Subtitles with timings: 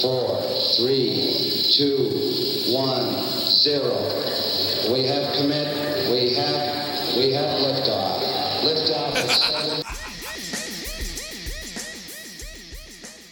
[0.00, 0.40] four,
[0.76, 1.36] three,
[1.76, 2.08] two,
[2.72, 3.22] one,
[3.62, 3.92] zero.
[4.90, 5.68] We have commit.
[6.10, 7.16] We have.
[7.16, 8.22] We have liftoff.
[8.64, 9.14] Liftoff.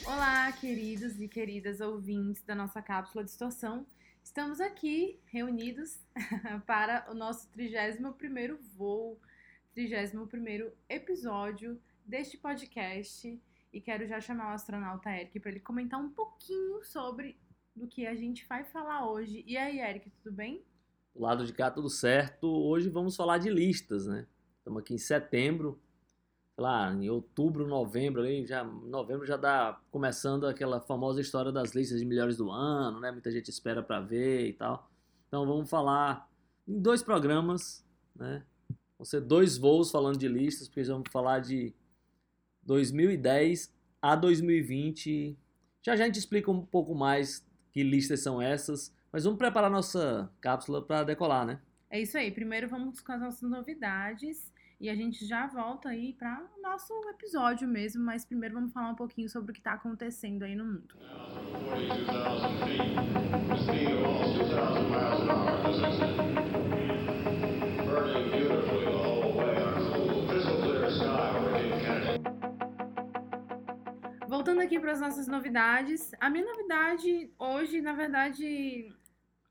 [0.05, 3.87] Olá, queridos e queridas ouvintes da nossa cápsula distorção.
[4.23, 5.99] Estamos aqui reunidos
[6.67, 9.19] para o nosso 31º voo,
[9.75, 13.41] 31º episódio deste podcast
[13.73, 17.37] e quero já chamar o astronauta Eric para ele comentar um pouquinho sobre
[17.75, 19.45] do que a gente vai falar hoje.
[19.47, 20.65] E aí, Eric, tudo bem?
[21.15, 22.47] Do lado de cá tudo certo.
[22.47, 24.27] Hoje vamos falar de listas, né?
[24.59, 25.81] Estamos aqui em setembro,
[26.55, 31.75] sei lá, em outubro, novembro, ali, já novembro já dá começando aquela famosa história das
[31.75, 33.11] listas de melhores do ano, né?
[33.13, 34.91] Muita gente espera para ver e tal.
[35.29, 36.29] Então vamos falar
[36.67, 38.45] em dois programas, né?
[38.99, 41.73] Vão ser dois voos falando de listas, porque vamos falar de
[42.69, 45.37] 2010 a 2020.
[45.83, 49.71] Já já a gente explica um pouco mais que listas são essas, mas vamos preparar
[49.71, 51.59] nossa cápsula para decolar, né?
[51.91, 52.31] É isso aí.
[52.31, 56.93] Primeiro vamos com as nossas novidades e a gente já volta aí para o nosso
[57.09, 60.67] episódio mesmo, mas primeiro vamos falar um pouquinho sobre o que está acontecendo aí no
[60.67, 60.95] mundo.
[68.05, 68.78] 42,000 feet.
[74.39, 78.89] Voltando aqui para as nossas novidades, a minha novidade hoje, na verdade,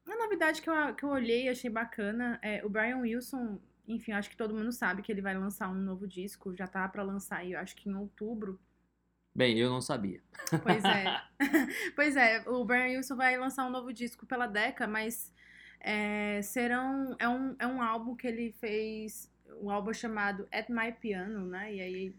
[0.06, 3.60] uma novidade que eu, que eu olhei e achei bacana é o Brian Wilson.
[3.86, 6.88] Enfim, acho que todo mundo sabe que ele vai lançar um novo disco, já tá
[6.88, 8.58] para lançar aí, eu acho que em outubro.
[9.36, 10.22] Bem, eu não sabia.
[10.64, 11.22] Pois é.
[11.94, 15.34] pois é, o Brian Wilson vai lançar um novo disco pela Deca, mas
[15.82, 19.30] é, serão, é, um, é um álbum que ele fez,
[19.62, 21.76] um álbum chamado At My Piano, né?
[21.76, 22.16] E aí,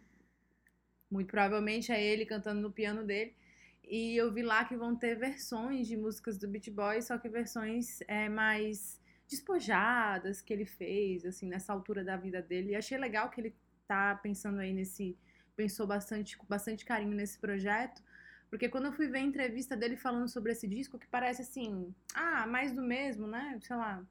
[1.11, 3.35] muito provavelmente é ele cantando no piano dele.
[3.85, 7.29] E eu vi lá que vão ter versões de músicas do Beat Boys, só que
[7.29, 12.73] versões é, mais despojadas que ele fez, assim, nessa altura da vida dele.
[12.73, 13.57] E achei legal que ele
[13.87, 15.17] tá pensando aí nesse.
[15.57, 18.03] Pensou bastante, com bastante carinho nesse projeto.
[18.51, 21.95] Porque quando eu fui ver a entrevista dele falando sobre esse disco, que parece assim,
[22.15, 23.59] ah, mais do mesmo, né?
[23.61, 24.07] Sei lá,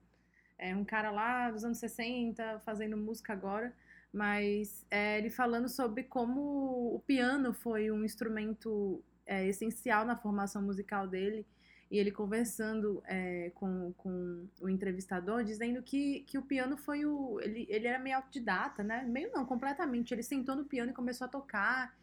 [0.58, 3.74] é um cara lá dos anos 60 fazendo música agora,
[4.12, 10.62] mas é, ele falando sobre como o piano foi um instrumento é, essencial na formação
[10.62, 11.46] musical dele,
[11.90, 17.40] e ele conversando é, com, com o entrevistador, dizendo que, que o piano foi o.
[17.40, 19.04] Ele, ele era meio autodidata, né?
[19.04, 20.12] Meio não, completamente.
[20.12, 21.96] Ele sentou no piano e começou a tocar.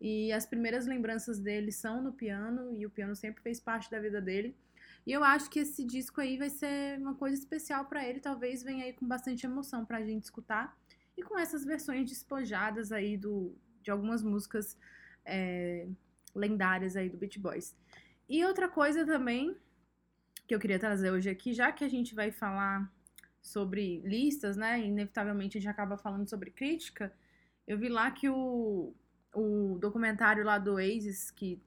[0.00, 3.98] E as primeiras lembranças dele são no piano, e o piano sempre fez parte da
[3.98, 4.56] vida dele.
[5.06, 8.62] E eu acho que esse disco aí vai ser uma coisa especial para ele, talvez
[8.62, 10.76] venha aí com bastante emoção pra gente escutar.
[11.16, 14.78] E com essas versões despojadas aí do, de algumas músicas
[15.24, 15.88] é,
[16.34, 17.76] lendárias aí do Beach Boys.
[18.28, 19.56] E outra coisa também
[20.46, 22.90] que eu queria trazer hoje aqui, já que a gente vai falar
[23.40, 24.80] sobre listas, né?
[24.80, 27.12] Inevitavelmente a gente acaba falando sobre crítica.
[27.66, 28.94] Eu vi lá que o,
[29.34, 31.60] o documentário lá do Oasis, que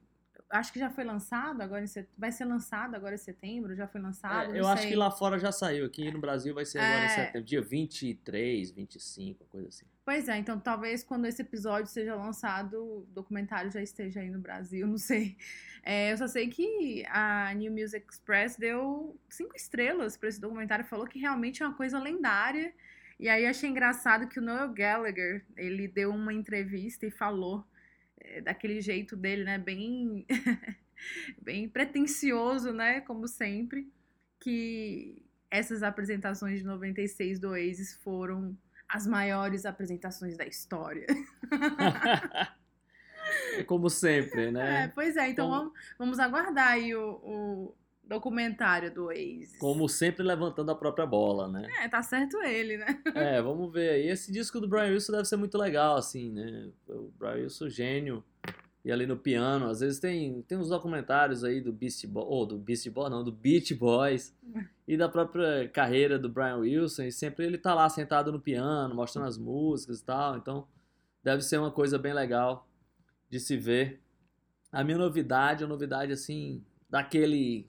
[0.50, 2.08] acho que já foi lançado agora em set...
[2.16, 4.54] vai ser lançado agora em setembro, já foi lançado.
[4.54, 4.90] É, eu não acho sei.
[4.92, 7.06] que lá fora já saiu, aqui no Brasil vai ser agora É.
[7.06, 9.84] em setembro, dia 23, 25, coisa assim.
[10.04, 14.38] Pois é, então talvez quando esse episódio seja lançado, o documentário já esteja aí no
[14.38, 15.36] Brasil, não sei.
[15.82, 20.84] É, eu só sei que a New Music Express deu cinco estrelas para esse documentário,
[20.84, 22.72] falou que realmente é uma coisa lendária.
[23.18, 27.64] E aí achei engraçado que o Noel Gallagher, ele deu uma entrevista e falou
[28.20, 30.26] é, daquele jeito dele, né, bem
[31.42, 33.90] bem pretensioso, né, como sempre,
[34.40, 38.56] que essas apresentações de 96 do Oasis foram
[38.88, 41.06] as maiores apresentações da história.
[43.58, 44.92] É Como sempre, É, né?
[44.94, 47.74] pois é, então Então- vamos, vamos aguardar aí o, o
[48.06, 49.58] documentário do Oasis.
[49.58, 51.66] Como sempre levantando a própria bola, né?
[51.80, 53.02] É, tá certo ele, né?
[53.14, 54.08] É, vamos ver aí.
[54.08, 56.70] Esse disco do Brian Wilson deve ser muito legal, assim, né?
[56.88, 58.24] O Brian Wilson, gênio.
[58.84, 62.46] E ali no piano, às vezes tem, tem uns documentários aí do Beast Boys, ou
[62.46, 64.32] do Beast Boys, não, do Beach Boys,
[64.86, 68.94] e da própria carreira do Brian Wilson, e sempre ele tá lá sentado no piano,
[68.94, 70.68] mostrando as músicas e tal, então
[71.20, 72.68] deve ser uma coisa bem legal
[73.28, 74.00] de se ver.
[74.70, 77.68] A minha novidade, a novidade, assim, daquele,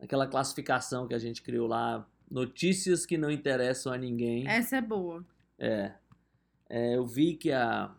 [0.00, 4.48] daquela classificação que a gente criou lá, notícias que não interessam a ninguém.
[4.48, 5.24] Essa é boa.
[5.58, 5.92] É.
[6.68, 7.90] É, eu vi que a.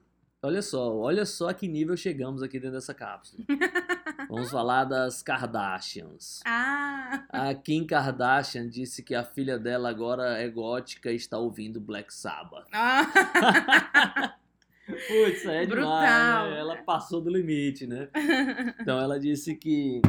[0.44, 3.44] Olha só, olha só a que nível chegamos aqui dentro dessa cápsula.
[4.28, 6.40] Vamos falar das Kardashians.
[6.46, 7.26] Ah!
[7.30, 12.12] A Kim Kardashian disse que a filha dela agora é gótica e está ouvindo Black
[12.12, 12.66] Sabbath.
[12.74, 14.34] ah.
[14.88, 16.00] Putz, é Brutal.
[16.00, 16.60] demais, né?
[16.60, 18.10] Ela passou do limite, né?
[18.82, 20.02] Então ela disse que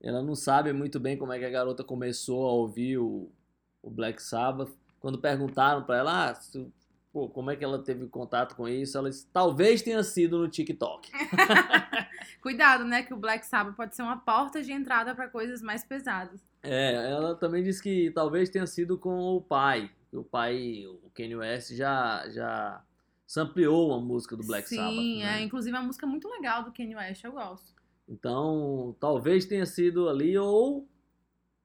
[0.00, 3.30] ela não sabe muito bem como é que a garota começou a ouvir o,
[3.82, 4.70] o Black Sabbath.
[5.00, 6.70] Quando perguntaram pra ela, ah, se-
[7.12, 10.48] pô, como é que ela teve contato com isso, ela disse, talvez tenha sido no
[10.48, 11.10] TikTok.
[12.40, 13.02] Cuidado, né?
[13.02, 16.40] Que o Black Sabbath pode ser uma porta de entrada pra coisas mais pesadas.
[16.62, 19.90] É, ela também disse que talvez tenha sido com o pai.
[20.12, 22.82] O pai, o Kanye West, já, já
[23.26, 24.94] sampleou uma música do Black Sim, Sabbath.
[24.96, 25.40] né?
[25.40, 25.42] é.
[25.42, 27.73] Inclusive, é uma música muito legal do Kanye West, eu gosto.
[28.08, 30.86] Então, talvez tenha sido ali ou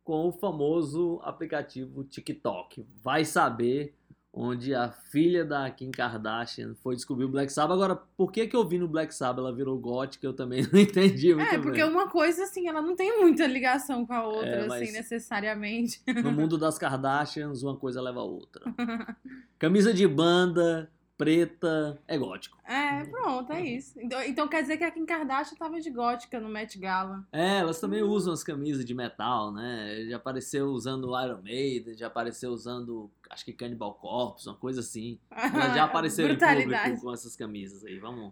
[0.03, 2.85] com o famoso aplicativo TikTok.
[3.03, 3.93] Vai saber
[4.31, 7.73] onde a filha da Kim Kardashian foi descobrir o Black Sabbath.
[7.75, 10.25] Agora, por que que eu vi no Black Sabbath ela virou gótica?
[10.25, 11.91] Eu também não entendi muito É, porque bem.
[11.91, 16.01] uma coisa, assim, ela não tem muita ligação com a outra, É, assim, necessariamente.
[16.23, 18.63] No mundo das Kardashians, uma coisa leva a outra.
[19.59, 20.89] Camisa de banda,
[21.19, 22.57] preta, é gótico.
[22.65, 23.99] É, pronto, é isso.
[23.99, 27.27] Então, então quer dizer que a Kim Kardashian tava de gótica no Met Gala.
[27.29, 30.05] É, elas também usam as camisas de metal, né?
[30.09, 35.19] Já apareceu usando Iron Maiden, já apareceu usando, acho que Cannibal Corpse, uma coisa assim.
[35.29, 38.31] Elas já apareceram em público com essas camisas aí, vamos.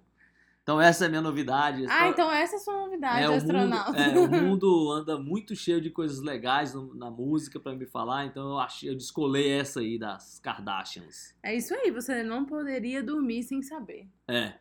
[0.68, 1.86] Então essa é a minha novidade.
[1.88, 3.98] Ah, então essa é a sua novidade, é, o mundo, astronauta.
[3.98, 8.26] é, o mundo anda muito cheio de coisas legais no- na música pra me falar,
[8.26, 11.34] então eu achei, eu descolei essa aí das Kardashians.
[11.42, 14.10] É isso aí, você não poderia dormir sem saber.
[14.28, 14.56] É,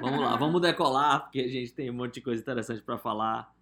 [0.00, 3.54] vamos lá, vamos decolar, porque a gente tem um monte de coisa interessante pra falar,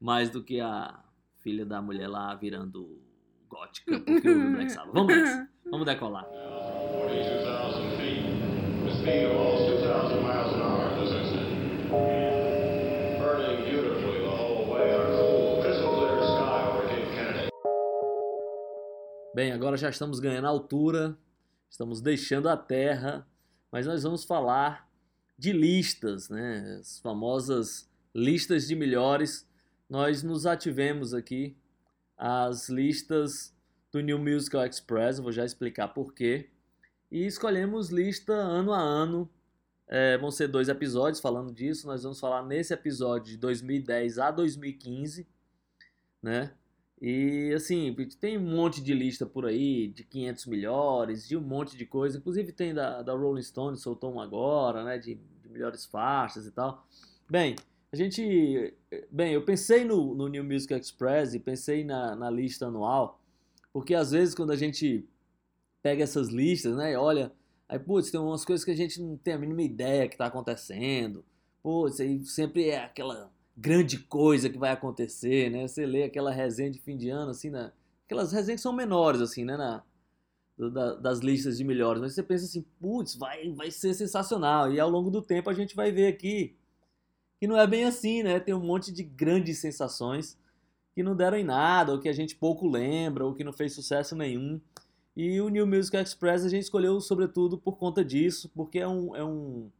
[0.00, 0.98] mais do que a
[1.38, 3.00] filha da mulher lá virando
[3.48, 4.92] gótica, porque ouve Black Sabbath.
[4.92, 6.26] Vamos nessa, vamos decolar.
[19.36, 21.14] Bem, agora já estamos ganhando altura,
[21.68, 23.28] estamos deixando a Terra,
[23.70, 24.90] mas nós vamos falar
[25.36, 26.78] de listas, né?
[26.80, 29.46] As famosas listas de melhores.
[29.90, 31.54] Nós nos ativemos aqui
[32.16, 33.54] as listas
[33.92, 36.48] do New Musical Express, vou já explicar por quê.
[37.10, 39.28] E escolhemos lista ano a ano.
[39.86, 41.86] É, vão ser dois episódios falando disso.
[41.86, 45.28] Nós vamos falar nesse episódio de 2010 a 2015,
[46.22, 46.54] né?
[47.00, 51.76] E assim, tem um monte de lista por aí, de 500 melhores, de um monte
[51.76, 52.16] de coisa.
[52.16, 54.98] Inclusive tem da, da Rolling Stone, soltou um agora, né?
[54.98, 56.86] De, de melhores faixas e tal.
[57.28, 57.56] Bem,
[57.92, 58.74] a gente.
[59.10, 63.20] Bem, eu pensei no, no New Music Express e pensei na, na lista anual,
[63.72, 65.06] porque às vezes quando a gente
[65.82, 66.96] pega essas listas, né?
[66.96, 67.30] Olha,
[67.68, 70.26] aí, putz, tem umas coisas que a gente não tem a mínima ideia que tá
[70.26, 71.24] acontecendo.
[71.62, 75.66] Putz, aí sempre é aquela grande coisa que vai acontecer, né?
[75.66, 77.72] Você lê aquela resenha de fim de ano, assim, né?
[78.06, 79.56] Aquelas resenhas que são menores, assim, né?
[79.56, 79.82] Na,
[80.58, 82.00] da- das listas de melhores.
[82.02, 84.72] Mas você pensa assim, putz, vai, vai ser sensacional.
[84.72, 86.56] E ao longo do tempo a gente vai ver aqui
[87.40, 88.40] que não é bem assim, né?
[88.40, 90.38] Tem um monte de grandes sensações
[90.94, 93.74] que não deram em nada, ou que a gente pouco lembra, ou que não fez
[93.74, 94.60] sucesso nenhum.
[95.16, 99.16] E o New Music Express a gente escolheu sobretudo por conta disso, porque é um,
[99.16, 99.70] é um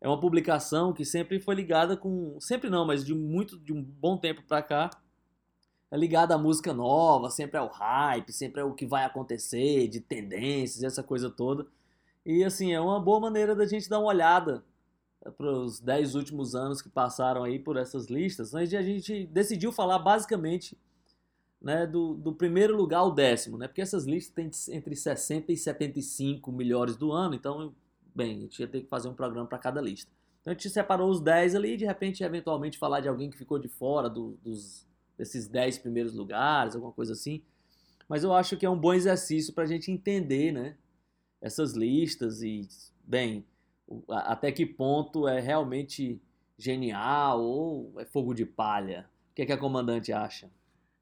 [0.00, 3.82] é uma publicação que sempre foi ligada com, sempre não, mas de muito de um
[3.82, 4.90] bom tempo pra cá,
[5.90, 10.84] é ligada à música nova, sempre ao hype, sempre ao que vai acontecer, de tendências,
[10.84, 11.66] essa coisa toda.
[12.24, 14.64] E assim, é uma boa maneira da gente dar uma olhada
[15.36, 19.70] para os 10 últimos anos que passaram aí por essas listas, mas a gente decidiu
[19.72, 20.78] falar basicamente
[21.60, 23.68] né, do, do primeiro lugar ao décimo, né?
[23.68, 27.74] Porque essas listas têm entre 60 e 75 melhores do ano, então,
[28.14, 30.10] bem, a gente ia ter que fazer um programa para cada lista.
[30.40, 33.36] Então a gente separou os 10 ali e de repente, eventualmente, falar de alguém que
[33.36, 34.86] ficou de fora do- dos,
[35.18, 37.42] desses 10 primeiros lugares, alguma coisa assim.
[38.08, 40.76] Mas eu acho que é um bom exercício para a gente entender, né?
[41.40, 42.68] Essas listas e,
[43.04, 43.44] bem,
[44.08, 46.20] até que ponto é realmente
[46.58, 49.08] genial ou é fogo de palha.
[49.30, 50.50] O que, é que a comandante acha?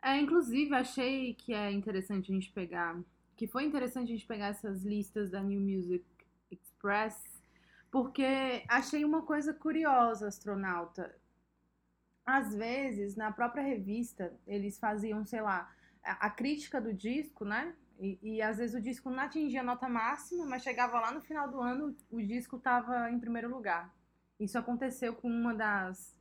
[0.02, 2.98] É, inclusive, achei que é interessante a gente pegar.
[3.36, 6.04] Que foi interessante a gente pegar essas listas da New Music
[6.78, 7.42] Express,
[7.90, 11.14] porque achei uma coisa curiosa, astronauta.
[12.24, 15.70] Às vezes, na própria revista, eles faziam, sei lá,
[16.04, 17.74] a, a crítica do disco, né?
[17.98, 21.20] E, e às vezes o disco não atingia a nota máxima, mas chegava lá no
[21.20, 23.92] final do ano, o disco estava em primeiro lugar.
[24.38, 26.16] Isso aconteceu com uma das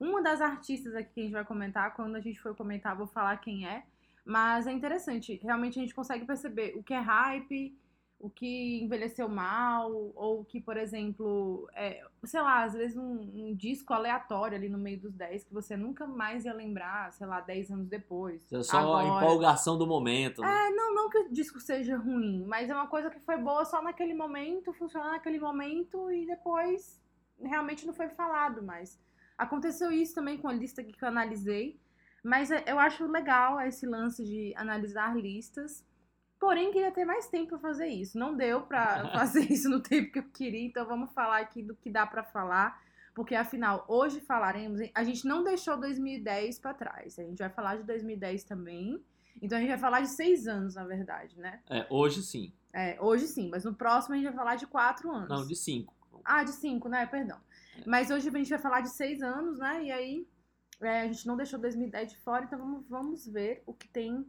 [0.00, 3.06] uma das artistas aqui que a gente vai comentar, quando a gente for comentar, vou
[3.06, 3.84] falar quem é.
[4.24, 7.78] Mas é interessante, realmente a gente consegue perceber o que é hype,
[8.20, 13.54] o que envelheceu mal, ou que, por exemplo, é, sei lá, às vezes um, um
[13.54, 17.40] disco aleatório ali no meio dos 10 que você nunca mais ia lembrar, sei lá,
[17.40, 18.52] 10 anos depois.
[18.52, 19.24] É só a Agora.
[19.24, 20.42] empolgação do momento.
[20.42, 20.48] Né?
[20.48, 23.64] É, não, não que o disco seja ruim, mas é uma coisa que foi boa
[23.64, 27.00] só naquele momento, funcionou naquele momento e depois
[27.42, 29.00] realmente não foi falado, mas
[29.38, 31.80] aconteceu isso também com a lista que eu analisei.
[32.22, 35.82] Mas é- eu acho legal esse lance de analisar listas.
[36.40, 38.18] Porém, queria ter mais tempo para fazer isso.
[38.18, 41.76] Não deu para fazer isso no tempo que eu queria, então vamos falar aqui do
[41.76, 42.82] que dá para falar,
[43.14, 44.80] porque afinal, hoje falaremos.
[44.94, 49.04] A gente não deixou 2010 para trás, a gente vai falar de 2010 também.
[49.40, 51.60] Então a gente vai falar de seis anos, na verdade, né?
[51.68, 52.52] É, hoje sim.
[52.72, 55.28] É, hoje sim, mas no próximo a gente vai falar de quatro anos.
[55.28, 55.94] Não, de cinco.
[56.24, 57.06] Ah, de cinco, né?
[57.06, 57.38] Perdão.
[57.86, 59.84] Mas hoje a gente vai falar de seis anos, né?
[59.84, 60.26] E aí
[60.80, 64.26] é, a gente não deixou 2010 de fora, então vamos, vamos ver o que tem.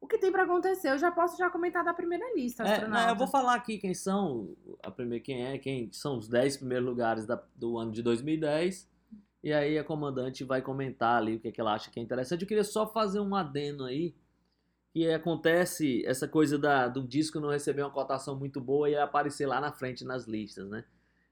[0.00, 0.90] O que tem pra acontecer?
[0.90, 3.94] Eu já posso já comentar da primeira lista, É, não, eu vou falar aqui quem
[3.94, 8.02] são, a primeira, quem é, quem são os 10 primeiros lugares da- do ano de
[8.02, 8.88] 2010.
[9.42, 12.02] E aí a comandante vai comentar ali o que, é que ela acha que é
[12.02, 12.42] interessante.
[12.42, 14.14] Eu queria só fazer um adeno aí,
[14.92, 19.46] que acontece essa coisa da, do disco não receber uma cotação muito boa e aparecer
[19.46, 20.84] lá na frente nas listas, né?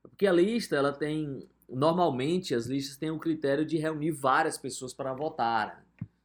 [0.03, 4.93] Porque a lista, ela tem, normalmente as listas têm o critério de reunir várias pessoas
[4.93, 5.84] para votar.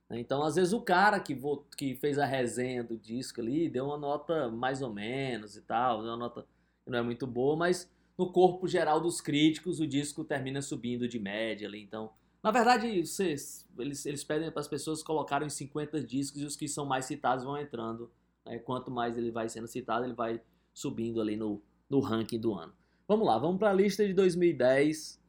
[0.10, 0.20] Né?
[0.20, 3.86] Então, às vezes, o cara que, vo- que fez a resenha do disco ali deu
[3.86, 6.46] uma nota mais ou menos e tal, deu uma nota
[6.86, 11.08] que não é muito boa, mas no corpo geral dos críticos, o disco termina subindo
[11.08, 11.82] de média ali.
[11.82, 12.12] Então,
[12.44, 16.56] na verdade, vocês, eles, eles pedem para as pessoas colocarem os 50 discos e os
[16.56, 18.12] que são mais citados vão entrando.
[18.46, 18.60] né?
[18.60, 20.42] Quanto mais ele vai sendo citado, ele vai
[20.74, 22.74] subindo ali no, no ranking do ano.
[23.08, 25.20] Vamos lá, vamos para a lista de 2010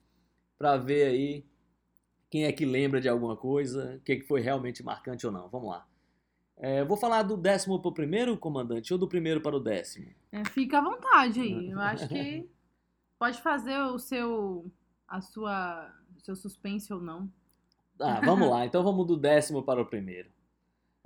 [0.58, 1.44] para ver aí
[2.30, 5.49] quem é que lembra de alguma coisa, o que, que foi realmente marcante ou não.
[5.49, 5.87] Vamos lá.
[6.56, 10.06] É, vou falar do décimo para o primeiro, comandante, ou do primeiro para o décimo?
[10.30, 11.70] É, fica à vontade aí.
[11.72, 12.49] Eu acho que
[13.18, 14.70] pode fazer o seu.
[15.08, 15.92] a sua.
[16.22, 17.28] seu suspense ou não.
[17.99, 18.64] Ah, vamos lá.
[18.64, 20.30] Então vamos do décimo para o primeiro.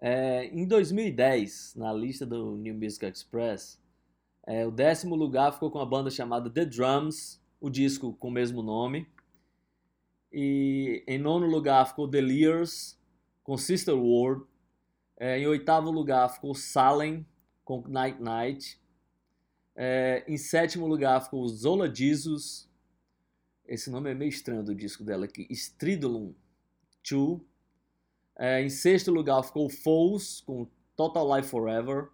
[0.01, 3.81] É, em 2010, na lista do New Music Express,
[4.47, 8.31] é, o décimo lugar ficou com uma banda chamada The Drums, o disco com o
[8.31, 9.09] mesmo nome.
[10.37, 12.21] E em nono lugar ficou The
[13.45, 14.45] com Sister World.
[15.17, 17.25] É, em oitavo lugar ficou Salem,
[17.65, 18.83] com Night Night.
[19.77, 22.69] É, em sétimo lugar ficou Zola Jesus.
[23.65, 25.47] Esse nome é meio estranho do disco dela aqui.
[25.51, 26.35] Stridulum
[27.09, 27.41] 2.
[28.37, 32.09] É, em sexto lugar ficou Foles com Total Life Forever.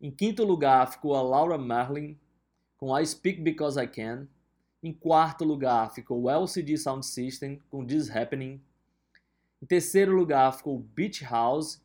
[0.00, 2.18] Em quinto lugar ficou a Laura Marlin
[2.78, 4.26] com I Speak Because I Can.
[4.86, 8.60] Em quarto lugar ficou o LCD Sound System com This Happening.
[9.60, 11.82] Em terceiro lugar ficou Beach House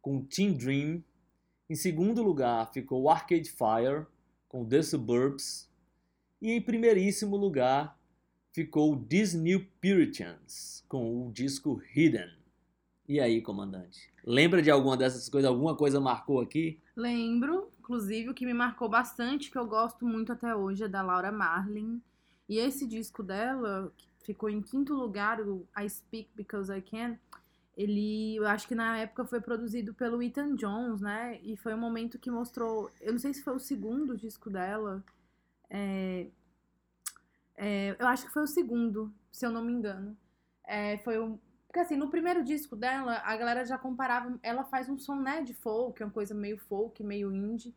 [0.00, 1.04] com Teen Dream.
[1.68, 4.06] Em segundo lugar ficou Arcade Fire
[4.48, 5.68] com The Suburbs.
[6.40, 8.00] E em primeiríssimo lugar
[8.50, 12.32] ficou These New Puritans com o disco Hidden.
[13.06, 14.10] E aí, comandante?
[14.24, 15.50] Lembra de alguma dessas coisas?
[15.50, 16.80] Alguma coisa marcou aqui?
[16.96, 21.02] Lembro, inclusive, o que me marcou bastante, que eu gosto muito até hoje, é da
[21.02, 22.00] Laura Marlin.
[22.52, 27.18] E esse disco dela, que ficou em quinto lugar, o I Speak Because I Can,
[27.74, 31.40] ele, eu acho que na época foi produzido pelo Ethan Jones, né?
[31.42, 35.02] E foi um momento que mostrou, eu não sei se foi o segundo disco dela,
[35.70, 36.26] é,
[37.56, 40.14] é, eu acho que foi o segundo, se eu não me engano.
[40.66, 44.38] É, foi o, porque assim, no primeiro disco dela, a galera já comparava.
[44.42, 47.74] Ela faz um som, né, de folk, uma coisa meio folk, meio indie.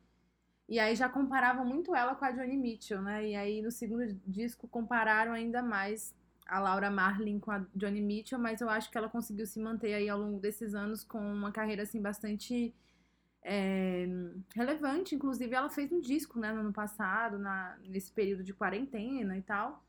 [0.67, 3.27] E aí já comparava muito ela com a Johnny Mitchell, né?
[3.27, 6.13] E aí no segundo disco compararam ainda mais
[6.47, 9.93] a Laura Marlin com a Johnny Mitchell, mas eu acho que ela conseguiu se manter
[9.93, 12.73] aí ao longo desses anos com uma carreira assim bastante
[13.43, 14.07] é,
[14.55, 15.15] relevante.
[15.15, 19.41] Inclusive, ela fez um disco, né, no ano passado, na, nesse período de quarentena e
[19.41, 19.83] tal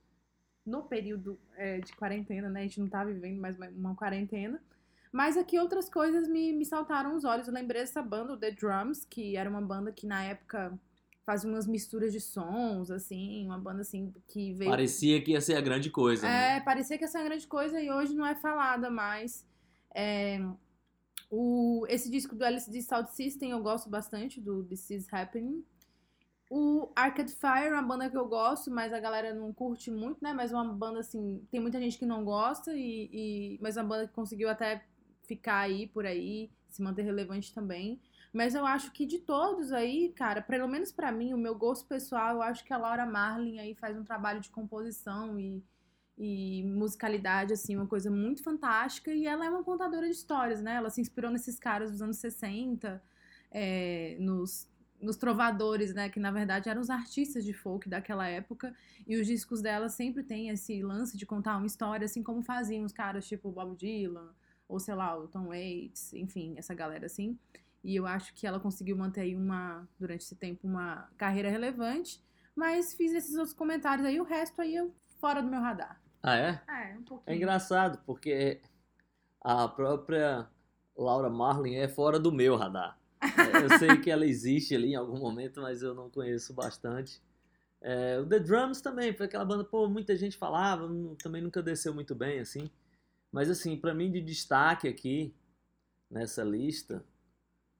[0.66, 2.60] no período é, de quarentena, né?
[2.60, 4.60] A gente não tá vivendo mais uma quarentena.
[5.16, 7.48] Mas aqui outras coisas me, me saltaram os olhos.
[7.48, 10.78] Eu lembrei dessa banda, o The Drums, que era uma banda que na época
[11.24, 14.70] fazia umas misturas de sons, assim, uma banda assim que veio.
[14.70, 16.58] Parecia que ia ser a grande coisa, né?
[16.58, 19.42] É, parecia que ia ser uma grande coisa e hoje não é falada mais.
[19.94, 20.38] É,
[21.30, 25.64] o, esse disco do LCD Sound System eu gosto bastante, do This Is Happening.
[26.50, 30.22] O Arcade Fire é uma banda que eu gosto, mas a galera não curte muito,
[30.22, 30.34] né?
[30.34, 33.80] Mas é uma banda assim, tem muita gente que não gosta, e, e- mas é
[33.80, 34.84] uma banda que conseguiu até
[35.26, 38.00] ficar aí por aí, se manter relevante também.
[38.32, 41.86] Mas eu acho que de todos aí, cara, pelo menos pra mim, o meu gosto
[41.86, 45.64] pessoal, eu acho que a Laura Marlin aí faz um trabalho de composição e,
[46.18, 49.10] e musicalidade, assim, uma coisa muito fantástica.
[49.10, 50.74] E ela é uma contadora de histórias, né?
[50.74, 53.02] Ela se inspirou nesses caras dos anos 60,
[53.50, 54.68] é, nos,
[55.00, 56.10] nos trovadores, né?
[56.10, 58.74] Que na verdade eram os artistas de folk daquela época.
[59.06, 62.84] E os discos dela sempre tem esse lance de contar uma história, assim como faziam
[62.84, 64.28] os caras tipo Bob Dylan,
[64.68, 67.38] ou sei lá, o Tom Waits, enfim, essa galera assim.
[67.84, 72.20] E eu acho que ela conseguiu manter aí uma, durante esse tempo, uma carreira relevante.
[72.54, 76.00] Mas fiz esses outros comentários aí, o resto aí eu fora do meu radar.
[76.22, 76.60] Ah, é?
[76.68, 77.34] É, um pouquinho.
[77.34, 78.60] É engraçado, porque
[79.40, 80.48] a própria
[80.96, 82.98] Laura Marlin é fora do meu radar.
[83.20, 87.22] É, Eu sei que ela existe ali em algum momento, mas eu não conheço bastante.
[87.80, 91.62] É, o The Drums também, foi aquela banda, pô, muita gente falava, não- também nunca
[91.62, 92.68] desceu muito bem, assim.
[93.36, 95.34] Mas, assim, pra mim, de destaque aqui,
[96.10, 97.04] nessa lista,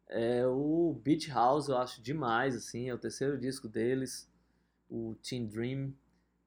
[0.07, 4.31] é o Beach House, eu acho demais, assim, é o terceiro disco deles,
[4.87, 5.95] o Teen Dream.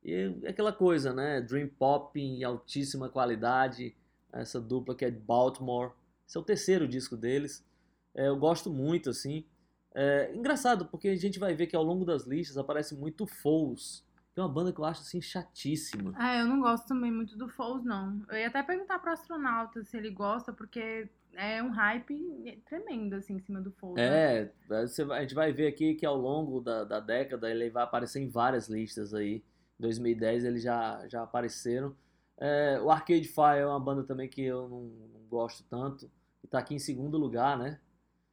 [0.03, 1.41] E é aquela coisa, né?
[1.41, 3.95] Dream Pop em altíssima qualidade,
[4.31, 5.91] essa dupla que é de Baltimore.
[6.27, 7.65] Esse é o terceiro disco deles.
[8.13, 9.43] É, eu gosto muito, assim.
[9.91, 14.05] É engraçado, porque a gente vai ver que ao longo das listas aparece muito que
[14.39, 16.13] é uma banda que eu acho, assim, chatíssima.
[16.15, 18.21] Ah, eu não gosto também muito do Foles, não.
[18.29, 23.35] Eu ia até perguntar pro astronauta se ele gosta, porque é um hype tremendo, assim,
[23.35, 23.95] em cima do Foles.
[24.03, 24.41] né?
[24.43, 27.69] É, você vai- a gente vai ver aqui que ao longo da, da década ele
[27.69, 29.35] vai aparecer em várias listas aí.
[29.79, 31.95] Em 2010 eles já, já apareceram.
[32.37, 34.81] É, o Arcade Fire é uma banda também que eu não,
[35.13, 36.09] não gosto tanto.
[36.43, 37.79] E tá aqui em segundo lugar, né?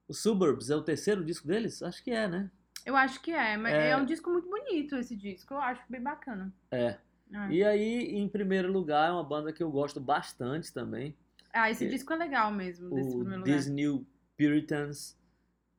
[0.09, 1.83] O Suburbs é o terceiro disco deles?
[1.83, 2.51] Acho que é, né?
[2.85, 3.91] Eu acho que é, mas É.
[3.91, 3.97] é...
[3.97, 5.55] um disco muito bonito esse disco.
[5.55, 6.53] Eu acho bem bacana.
[6.71, 6.99] É.
[7.33, 7.51] É.
[7.51, 11.17] E aí, em primeiro lugar, é uma banda que eu gosto bastante também.
[11.53, 13.57] Ah, esse disco é legal mesmo, desse o primeiro lugar.
[13.57, 14.07] These New
[14.39, 15.19] Puritans,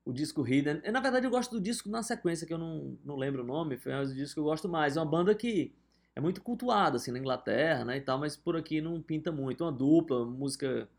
[0.03, 0.81] o disco Hidden.
[0.83, 3.45] E, na verdade, eu gosto do disco na sequência, que eu não, não lembro o
[3.45, 4.97] nome, foi um disco que eu gosto mais.
[4.97, 5.73] É uma banda que
[6.15, 9.63] é muito cultuada, assim, na Inglaterra, né, e tal, mas por aqui não pinta muito.
[9.63, 10.89] Uma dupla, música...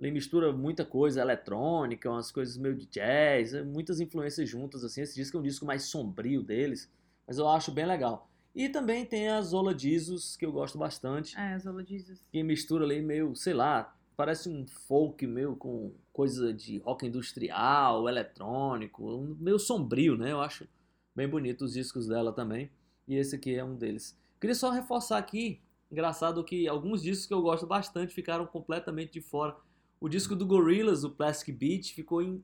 [0.00, 5.02] Ele mistura muita coisa eletrônica, umas coisas meio de jazz, é, muitas influências juntas, assim.
[5.02, 6.90] Esse disco é um disco mais sombrio deles,
[7.26, 8.30] mas eu acho bem legal.
[8.54, 12.26] E também tem a Zola Jesus, que eu gosto bastante É, Zola Jesus.
[12.32, 18.08] que mistura ali meio, sei lá, parece um folk meio com coisa de rock industrial,
[18.08, 20.32] eletrônico, meio sombrio, né?
[20.32, 20.66] Eu acho
[21.14, 22.70] bem bonito os discos dela também.
[23.06, 24.18] E esse aqui é um deles.
[24.40, 25.60] Queria só reforçar aqui,
[25.92, 29.54] engraçado que alguns discos que eu gosto bastante ficaram completamente de fora.
[30.00, 32.42] O disco do Gorillaz, o Plastic Beach, ficou em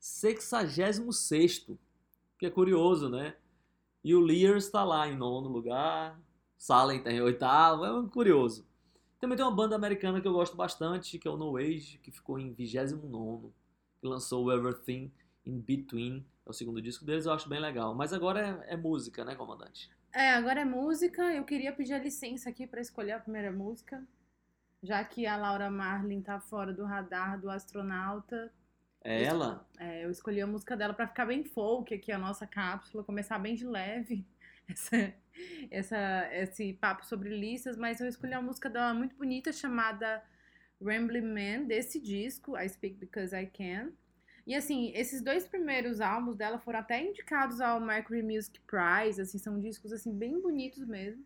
[0.00, 1.78] 66º,
[2.38, 3.36] que é curioso, né?
[4.02, 6.18] E o Lear está lá em nono lugar,
[6.56, 8.66] Salem está em oitavo, é um curioso.
[9.20, 12.10] Também tem uma banda americana que eu gosto bastante, que é o No Age, que
[12.10, 13.52] ficou em 29
[14.00, 15.10] que lançou Everything
[15.44, 17.94] in Between, é o segundo disco deles, eu acho bem legal.
[17.94, 19.90] Mas agora é, é música, né, comandante?
[20.14, 21.22] É, agora é música.
[21.34, 24.06] Eu queria pedir a licença aqui pra escolher a primeira música.
[24.86, 28.52] Já que a Laura Marlin tá fora do radar do astronauta.
[29.02, 29.30] É Isso.
[29.30, 29.68] ela?
[29.78, 33.38] É, eu escolhi a música dela pra ficar bem folk aqui, a nossa cápsula, começar
[33.38, 34.24] bem de leve
[34.70, 35.14] essa,
[35.70, 40.22] essa, esse papo sobre listas, mas eu escolhi uma música dela muito bonita chamada
[40.80, 43.92] Rambling Man, desse disco, I Speak Because I Can.
[44.46, 49.38] E assim, esses dois primeiros álbuns dela foram até indicados ao Mercury Music Prize, assim,
[49.38, 51.24] são discos assim bem bonitos mesmo.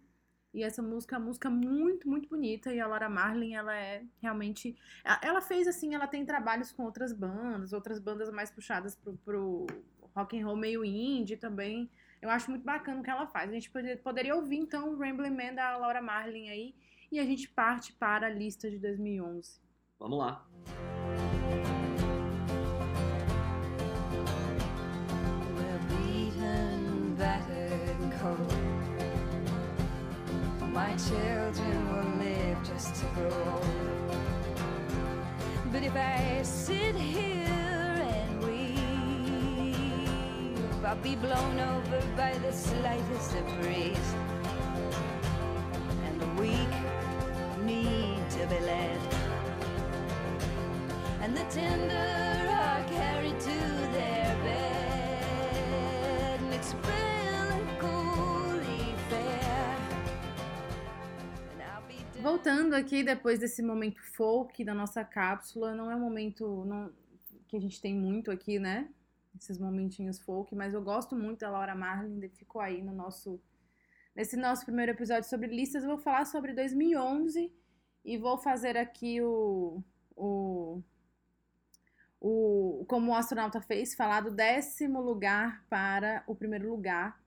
[0.52, 2.72] E essa música é uma música muito, muito bonita.
[2.72, 4.76] E a Laura Marlin, ela é realmente.
[5.22, 9.66] Ela fez assim, ela tem trabalhos com outras bandas, outras bandas mais puxadas pro, pro
[10.14, 11.90] rock and roll meio indie também.
[12.20, 13.50] Eu acho muito bacana o que ela faz.
[13.50, 16.74] A gente poderia, poderia ouvir então o Rambling Man da Laura Marlin aí.
[17.10, 19.60] E a gente parte para a lista de 2011.
[19.98, 20.46] Vamos lá.
[20.66, 20.89] We're
[31.08, 33.60] children will live just to grow.
[35.72, 37.46] But if I sit here
[38.16, 38.78] and weep,
[40.84, 44.14] I'll be blown over by the slightest of breeze.
[46.06, 46.74] And the weak
[47.64, 49.00] need to be led
[51.22, 52.39] and the tender
[62.22, 66.92] Voltando aqui depois desse momento folk da nossa cápsula, não é um momento não-
[67.48, 68.88] que a gente tem muito aqui, né?
[69.34, 73.40] Esses momentinhos folk, mas eu gosto muito da Laura Marlin, ficou aí no nosso
[74.14, 77.50] nesse nosso primeiro episódio sobre listas, eu vou falar sobre 2011
[78.04, 79.82] e vou fazer aqui o
[80.16, 80.82] o
[82.20, 87.19] o como o astronauta fez, falar do décimo lugar para o primeiro lugar.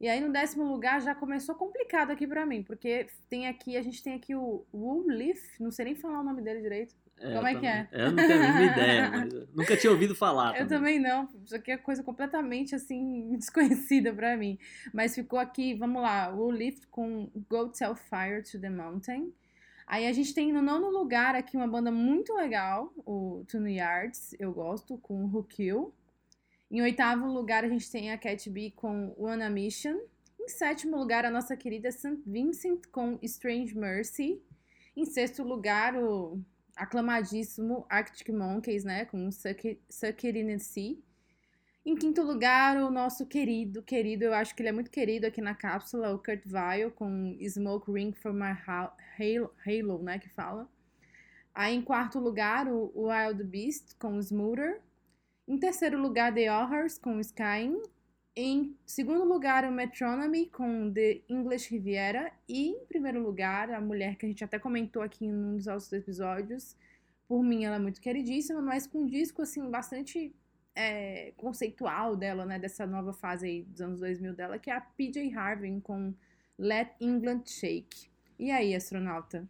[0.00, 3.82] E aí no décimo lugar já começou complicado aqui pra mim, porque tem aqui, a
[3.82, 6.94] gente tem aqui o Woolleaf, não sei nem falar o nome dele direito.
[7.20, 7.88] Como é que também- é?
[7.92, 9.10] Eu não tenho a mínima ideia,
[9.52, 10.56] nunca tinha ouvido falar.
[10.56, 14.56] Eu também não, isso aqui é coisa completamente assim desconhecida pra mim.
[14.94, 19.32] Mas ficou aqui, vamos lá, o Lift com Go Tell Fire to the Mountain.
[19.84, 24.36] Aí a gente tem no nono lugar aqui uma banda muito legal, o Tune Yards,
[24.38, 25.92] eu gosto, com Who Kill.
[26.70, 29.98] Em oitavo lugar a gente tem a Cat B com One a Mission.
[30.38, 32.22] Em sétimo lugar, a nossa querida St.
[32.26, 34.40] Vincent com Strange Mercy.
[34.96, 36.40] Em sexto lugar, o
[36.76, 40.98] aclamadíssimo Arctic Monkeys, né, com Suck Suck It in the Sea.
[41.86, 45.40] Em quinto lugar, o nosso querido, querido, eu acho que ele é muito querido aqui
[45.40, 50.28] na cápsula, o Kurt Weill com Smoke Ring for My Ha- Halo, Halo né, que
[50.28, 50.68] fala.
[51.54, 54.80] Aí em quarto lugar, o Wild Beast com Smoother.
[55.48, 57.82] Em terceiro lugar, The Horrors com Skyrim.
[58.36, 62.30] Em segundo lugar, o Metronomy com The English Riviera.
[62.46, 65.64] E em primeiro lugar, a mulher que a gente até comentou aqui em um dos
[65.64, 66.76] nossos episódios.
[67.26, 70.36] Por mim, ela é muito queridíssima, mas com um disco, assim, bastante
[70.74, 72.58] é, conceitual dela, né?
[72.58, 76.12] Dessa nova fase aí dos anos 2000 dela, que é a PJ Harvey com
[76.58, 78.10] Let England Shake.
[78.38, 79.48] E aí, astronauta?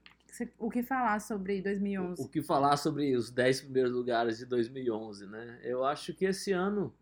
[0.59, 2.23] O que O falar sobre 2011?
[2.23, 5.59] O que falar sobre os 10 primeiros lugares de 2011, né?
[5.63, 6.95] Eu acho que esse ano.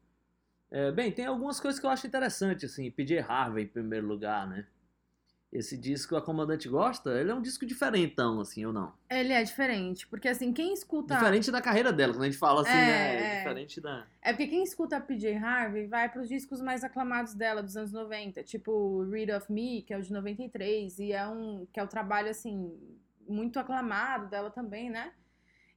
[0.71, 2.91] é, bem, tem algumas coisas que eu acho interessante, assim.
[2.91, 4.67] PJ Harvey em primeiro lugar, né?
[5.53, 8.93] Esse disco a comandante gosta, ele é um disco diferentão, assim, ou não?
[9.09, 11.15] Ele é diferente, porque assim, quem escuta.
[11.15, 13.35] Diferente da carreira dela, quando a gente fala assim, É, né?
[13.35, 13.39] é.
[13.39, 14.07] Diferente da.
[14.21, 17.93] É porque quem escuta a PJ Harvey vai pros discos mais aclamados dela, dos anos
[17.93, 21.83] 90, tipo Read of Me, que é o de 93, e é um que é
[21.83, 22.77] o trabalho assim
[23.29, 25.13] muito aclamado dela também, né?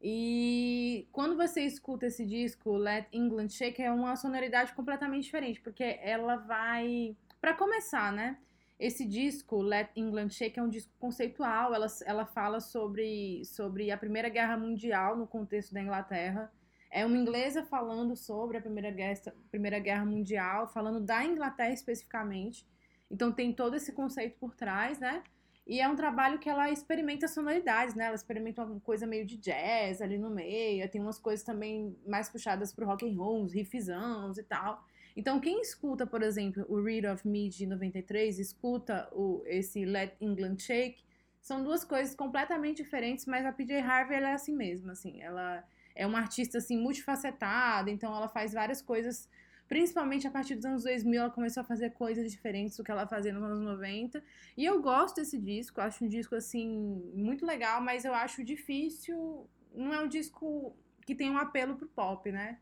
[0.02, 6.00] E quando você escuta esse disco, Let England Shake, é uma sonoridade completamente diferente, porque
[6.02, 8.38] ela vai, Pra começar, né?
[8.78, 11.74] Esse disco, Let England Shake, é um disco conceitual.
[11.74, 16.52] Ela, ela fala sobre, sobre a Primeira Guerra Mundial no contexto da Inglaterra.
[16.92, 22.66] É uma inglesa falando sobre a Primeira Guerra, Primeira Guerra Mundial, falando da Inglaterra especificamente.
[23.10, 25.24] Então tem todo esse conceito por trás, né?
[25.70, 28.06] E é um trabalho que ela experimenta sonoridades, né?
[28.06, 32.28] Ela experimenta uma coisa meio de jazz ali no meio, tem umas coisas também mais
[32.28, 34.84] puxadas pro rock and roll, uns riffzãos e tal.
[35.16, 40.16] Então quem escuta, por exemplo, o Read of Me de 93, escuta o, esse Let
[40.20, 41.04] England Shake,
[41.40, 45.64] são duas coisas completamente diferentes, mas a PJ Harvey ela é assim mesmo, assim, ela
[45.96, 49.30] é uma artista assim multifacetada, então ela faz várias coisas,
[49.70, 53.08] principalmente a partir dos anos 2000 ela começou a fazer coisas diferentes do que ela
[53.08, 54.22] fazia nos anos 90.
[54.58, 56.68] E eu gosto desse disco, acho um disco assim
[57.14, 61.88] muito legal, mas eu acho difícil, não é um disco que tem um apelo pro
[61.88, 62.60] pop, né?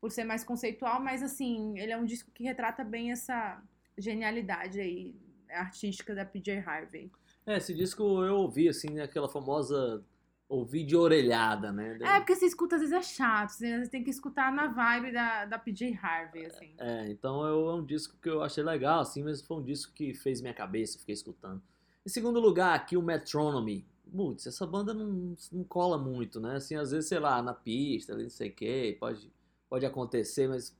[0.00, 3.62] Por ser mais conceitual, mas assim, ele é um disco que retrata bem essa
[3.96, 5.14] genialidade aí
[5.48, 7.10] artística da PJ Harvey.
[7.46, 10.04] É, esse disco eu ouvi, assim, né, aquela famosa
[10.48, 11.98] ouvir de orelhada, né?
[12.00, 15.44] É, porque você escuta, às vezes é chato, você tem que escutar na vibe da,
[15.44, 16.74] da PJ Harvey, assim.
[16.78, 19.92] É, então eu- é um disco que eu achei legal, assim, mas foi um disco
[19.92, 21.62] que fez minha cabeça, fiquei escutando.
[22.04, 23.86] Em segundo lugar, aqui o Metronomy.
[24.10, 26.56] Putz, essa banda não, não cola muito, né?
[26.56, 29.30] Assim, às vezes, sei lá, na pista, não sei o que, pode,
[29.68, 30.74] pode acontecer, mas.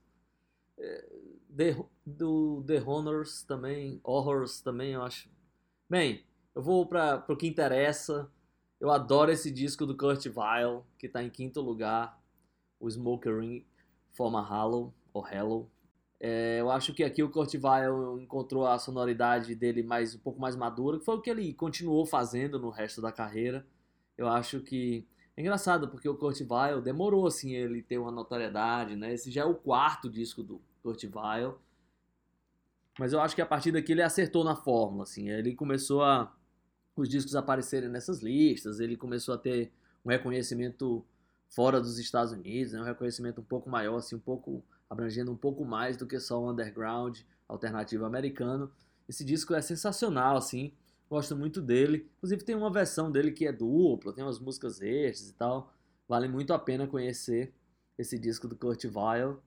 [0.77, 1.09] é,
[1.55, 5.29] The, do The Honors também, Horrors também, eu acho.
[5.89, 6.23] Bem,
[6.55, 8.31] eu vou para o que interessa.
[8.79, 12.17] Eu adoro esse disco do Kurt Weill, que tá em quinto lugar,
[12.79, 13.65] o Smoker Ring
[14.13, 15.69] Forma Hollow, ou Hello.
[16.19, 20.39] É, eu acho que aqui o Kurt Weill encontrou a sonoridade dele mais um pouco
[20.39, 23.65] mais madura, que foi o que ele continuou fazendo no resto da carreira.
[24.17, 28.95] Eu acho que é engraçado porque o Kurt Weill demorou assim ele ter uma notoriedade,
[28.95, 29.13] né?
[29.13, 31.57] Esse já é o quarto disco do Kurt Weill.
[32.97, 35.29] Mas eu acho que a partir daqui ele acertou na fórmula, assim.
[35.29, 36.33] Ele começou a
[37.01, 39.71] os discos aparecerem nessas listas, ele começou a ter
[40.05, 41.05] um reconhecimento
[41.49, 42.81] fora dos Estados Unidos, né?
[42.81, 46.41] um reconhecimento um pouco maior, assim, um pouco abrangendo um pouco mais do que só
[46.41, 48.71] o underground alternativo americano.
[49.07, 50.73] Esse disco é sensacional, assim,
[51.09, 52.07] gosto muito dele.
[52.17, 55.73] Inclusive tem uma versão dele que é dupla, tem umas músicas extras e tal.
[56.07, 57.53] Vale muito a pena conhecer
[57.97, 59.41] esse disco do Kurt Weill.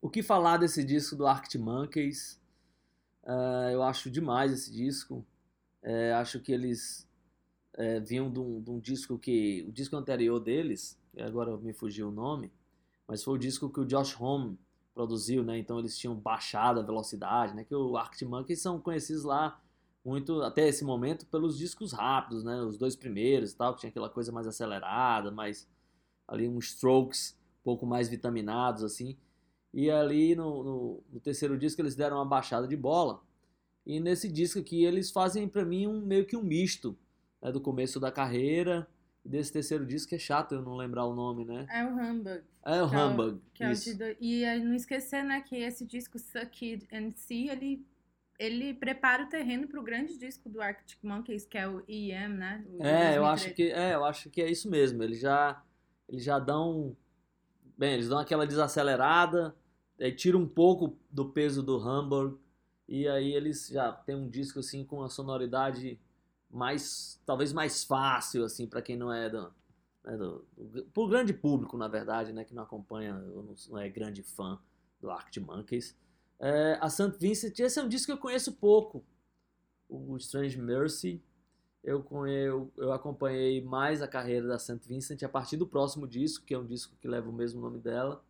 [0.00, 2.40] O que falar desse disco do Arctic Monkeys?
[3.22, 5.24] Uh, eu acho demais esse disco.
[5.84, 7.06] É, acho que eles
[7.74, 9.64] é, vinham de um, de um, disco que.
[9.68, 12.50] O disco anterior deles, agora me fugiu o nome,
[13.06, 14.58] mas foi o disco que o Josh Homme
[14.94, 15.58] produziu, né?
[15.58, 17.64] Então eles tinham baixado a velocidade, né?
[17.64, 19.60] Que o Arctic Monkeys são conhecidos lá
[20.04, 22.60] muito, até esse momento, pelos discos rápidos, né?
[22.62, 25.68] Os dois primeiros e tal, que tinha aquela coisa mais acelerada, mais.
[26.28, 29.16] ali uns strokes um pouco mais vitaminados, assim.
[29.72, 33.22] E ali no, no, no terceiro disco eles deram uma baixada de bola.
[33.86, 36.98] E nesse disco aqui eles fazem para mim um meio que um misto
[37.40, 38.88] né, do começo da carreira
[39.24, 41.66] e desse terceiro disco que é chato eu não lembrar o nome, né?
[41.70, 42.42] É o Humbug.
[42.64, 43.40] É o Humbug.
[43.60, 47.48] É o, é e aí não esquecer, né, que esse disco Suck It and See,
[47.48, 47.84] ele
[48.38, 52.36] ele prepara o terreno para o grande disco do Arctic Monkeys, que é o EM,
[52.36, 52.64] né?
[52.68, 55.02] O é, eu acho que é, eu acho que é isso mesmo.
[55.02, 55.62] Eles já
[56.08, 56.96] eles já dão
[57.78, 59.54] bem, eles dão aquela desacelerada,
[60.00, 62.36] aí tira um pouco do peso do Hamburg
[62.88, 65.98] E aí eles já tem um disco assim com uma sonoridade
[66.50, 69.52] mais, talvez mais fácil assim para quem não é do,
[70.04, 73.88] né, do, do pro grande público na verdade, né, que não acompanha, não, não é
[73.88, 74.58] grande fã
[75.00, 75.96] do Arctic Monkeys.
[76.38, 77.16] É, a St.
[77.18, 79.04] Vincent, esse é um disco que eu conheço pouco,
[79.88, 81.22] o Strange Mercy.
[81.82, 84.80] Eu, eu, eu acompanhei mais a carreira da St.
[84.88, 87.78] Vincent a partir do próximo disco, que é um disco que leva o mesmo nome
[87.78, 88.24] dela,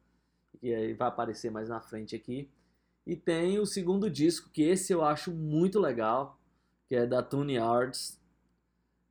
[0.58, 2.50] que aí vai aparecer mais na frente aqui.
[3.06, 6.38] E tem o segundo disco, que esse eu acho muito legal,
[6.88, 8.20] que é da Tune Arts,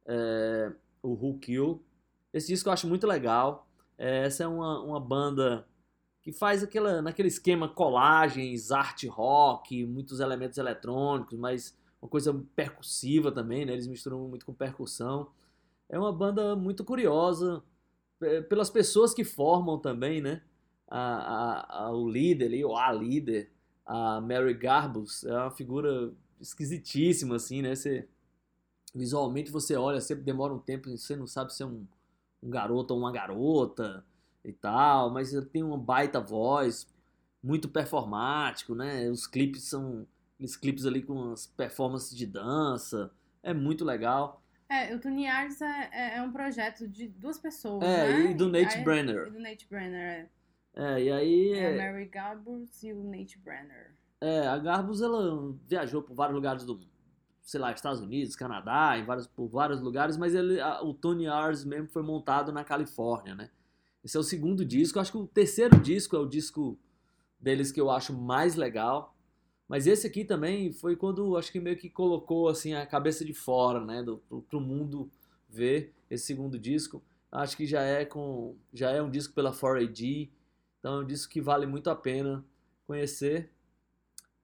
[0.05, 1.83] é, o Who Kill.
[2.33, 3.67] Esse disco eu acho muito legal.
[3.97, 5.67] É, essa é uma, uma banda
[6.21, 13.31] que faz aquela, naquele esquema colagens, art rock, muitos elementos eletrônicos, mas uma coisa percussiva
[13.31, 13.73] também, né?
[13.73, 15.29] Eles misturam muito com percussão.
[15.89, 17.63] É uma banda muito curiosa,
[18.19, 20.43] pe- pelas pessoas que formam também, né?
[20.89, 23.52] A, a- a- o líder ali, ou a líder,
[23.85, 27.75] a Mary Garbus, é uma figura esquisitíssima, assim, né?
[27.75, 28.07] Você,
[28.93, 31.85] visualmente você olha, sempre demora um tempo, você não sabe se é um,
[32.41, 34.05] um garoto ou uma garota
[34.43, 36.87] e tal, mas ele tem uma baita voz,
[37.41, 39.09] muito performático, né?
[39.09, 44.41] Os clipes são aqueles clipes ali com as performances de dança, é muito legal.
[44.69, 48.31] É, o Tony Arts é, é- é um projeto de duas pessoas, É, né?
[48.31, 49.27] e do Nate Aí- Brenner.
[49.27, 50.29] E do Nate Brenner, É,
[50.75, 51.57] e aí é.
[51.57, 53.91] É é, a Mary Garbus e o Nate Brenner.
[54.21, 56.79] é, a Garbus ela viajou por vários lugares do,
[57.41, 61.27] sei lá, Estados Unidos, Canadá, em vários, por vários lugares, mas ele, a- o Tony
[61.27, 63.49] Ars mesmo foi montado na Califórnia, né?
[64.03, 66.77] Esse é o segundo disco, acho que o terceiro disco é o disco
[67.39, 69.15] deles que eu acho mais legal.
[69.67, 73.33] Mas esse aqui também foi quando acho que meio que colocou assim a cabeça de
[73.33, 75.09] fora, né, do, pro, pro mundo
[75.49, 77.01] ver esse segundo disco.
[77.31, 80.29] Acho que já é com já é um disco pela 4AD,
[80.83, 82.43] então um disco que vale muito a pena
[82.85, 83.49] conhecer.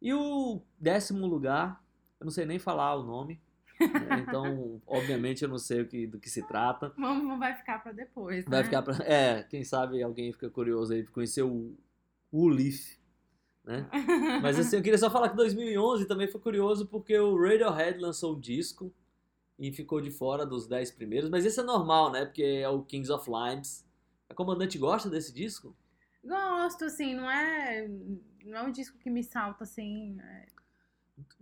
[0.02, 1.84] E o décimo lugar,
[2.18, 3.42] eu não sei nem falar o nome,
[3.78, 6.94] né, então obviamente eu não sei o que, do que se trata.
[6.98, 8.64] Vamos, vai ficar pra depois, Vai né?
[8.64, 8.96] ficar pra.
[9.06, 11.76] É, quem sabe alguém fica curioso aí pra conhecer o,
[12.32, 12.98] o Leaf,
[13.66, 13.90] né?
[14.42, 18.38] Mas assim, eu queria só falar que 2011 também foi curioso porque o Radiohead lançou
[18.38, 18.94] um disco
[19.60, 22.24] e ficou de fora dos 10 primeiros, mas esse é normal, né?
[22.24, 23.86] Porque é o Kings of Limes.
[24.30, 25.76] A comandante gosta desse disco?
[26.24, 27.88] Gosto, assim, não é.
[28.46, 30.18] Não é um disco que me salta assim.
[30.22, 30.46] é-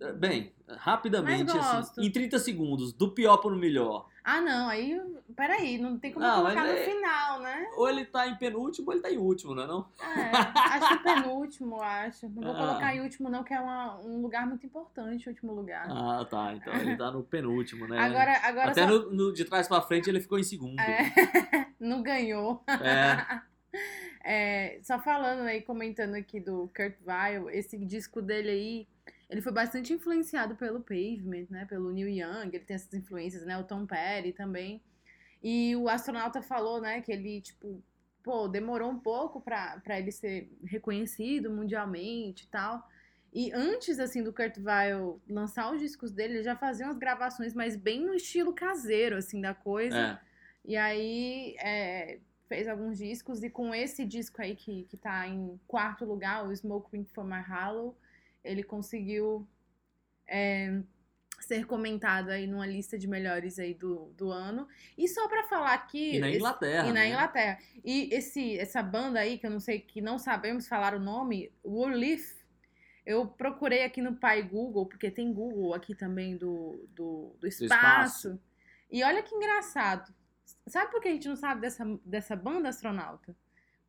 [0.02, 4.08] É, Bem, rapidamente, assim, em 30 segundos, do pior pro melhor.
[4.24, 5.00] Ah, não, aí.
[5.36, 7.68] Peraí, não tem como Não, colocar no é- final, né?
[7.76, 9.88] Ou ele tá em penúltimo ou ele tá em último, não é não?
[10.02, 10.32] É,
[10.74, 12.28] acho que penúltimo, acho.
[12.30, 12.58] Não vou Ah.
[12.58, 15.88] colocar em último, não, que é uma- um lugar muito importante, o último lugar.
[15.92, 16.54] Ah, tá.
[16.56, 18.00] Então ele tá no penúltimo, né?
[18.00, 18.90] agora, agora Até só.
[18.90, 20.80] no, no- de trás pra frente ele ficou em segundo.
[20.80, 21.04] É,
[21.80, 22.64] não ganhou.
[22.68, 23.42] É.
[24.30, 28.88] É, só falando aí, comentando aqui do Kurt Weill, esse disco dele aí,
[29.30, 31.66] ele foi bastante influenciado pelo Pavement, né?
[31.66, 33.58] Pelo Neil Young, ele tem essas influências, né?
[33.58, 34.84] O Tom Petty também.
[35.42, 37.82] E o astronauta falou, né, que ele, tipo,
[38.22, 42.86] pô, demorou um pouco pra, pra ele ser reconhecido mundialmente e tal.
[43.34, 47.54] E antes, assim, do Kurt Weill lançar os discos dele, ele já fazia umas gravações,
[47.54, 49.98] mas bem no estilo caseiro, assim, da coisa.
[49.98, 50.20] É.
[50.66, 55.60] E aí é, fez alguns discos, e com esse disco aí que, que tá em
[55.68, 57.98] quarto lugar, o Smoke Ring for My Hollow,
[58.44, 59.48] ele conseguiu
[60.28, 60.82] é,
[61.40, 64.68] ser comentado aí numa lista de melhores aí do, do ano.
[64.98, 66.16] E só pra falar aqui.
[66.16, 66.84] E na esse- Inglaterra.
[66.84, 67.10] e na né?
[67.10, 67.60] Inglaterra.
[67.84, 71.52] E esse, essa banda aí, que eu não sei, que não sabemos falar o nome,
[71.66, 72.36] Woolleaf,
[73.06, 78.28] eu procurei aqui no pai Google, porque tem Google aqui também do, do, do espaço.
[78.30, 78.40] espaço.
[78.92, 80.14] E olha que engraçado.
[80.68, 83.36] Sabe por que a gente não sabe dessa, dessa banda astronauta?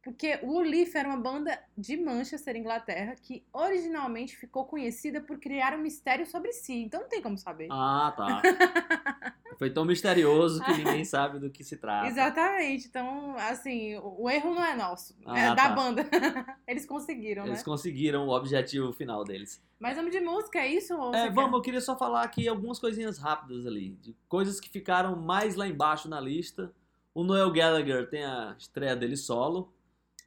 [0.03, 5.75] Porque o Leaf era uma banda de Manchester, Inglaterra, que originalmente ficou conhecida por criar
[5.75, 6.75] um mistério sobre si.
[6.85, 7.69] Então não tem como saber.
[7.71, 8.43] Ah, tá.
[9.59, 12.07] Foi tão misterioso que ninguém sabe do que se trata.
[12.07, 12.87] Exatamente.
[12.87, 15.69] Então, assim, o erro não é nosso, Ah, é da tá.
[15.71, 16.07] banda.
[16.67, 17.65] Eles conseguiram, Eles né?
[17.65, 19.61] conseguiram o objetivo final deles.
[19.81, 20.95] Mas vamos de música, é isso?
[21.13, 25.17] É, vamos, eu queria só falar aqui algumas coisinhas rápidas ali, de coisas que ficaram
[25.17, 26.73] mais lá embaixo na lista.
[27.13, 29.73] O Noel Gallagher tem a estreia dele solo,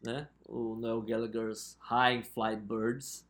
[0.04, 0.28] né?
[0.46, 3.26] O Noel Gallagher's High Flight Birds.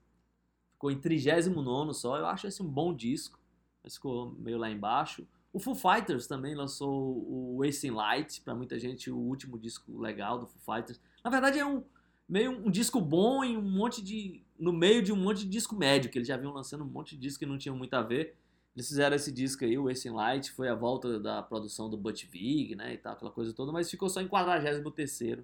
[0.74, 2.18] Ficou em 39 só.
[2.18, 3.40] Eu acho esse um bom disco,
[3.84, 5.28] mas ficou meio lá embaixo.
[5.54, 6.90] O Foo Fighters também lançou
[7.28, 11.00] o Wasting Light, pra muita gente o último disco legal do Foo Fighters.
[11.24, 11.84] Na verdade é um
[12.28, 15.76] meio um disco bom e um monte de no meio de um monte de disco
[15.76, 18.02] médio, que eles já vinham lançando um monte de disco que não tinham muito a
[18.02, 18.38] ver.
[18.74, 22.26] Eles fizeram esse disco aí, o Wasting Light, foi a volta da produção do Butch
[22.28, 25.44] Vig, né, e tal, aquela coisa toda, mas ficou só em 43º.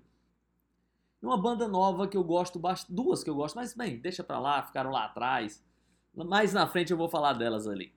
[1.21, 4.23] E uma banda nova que eu gosto bastante, duas que eu gosto, mas bem, deixa
[4.23, 5.61] pra lá, ficaram lá atrás.
[6.13, 7.96] Mais na frente eu vou falar delas ali.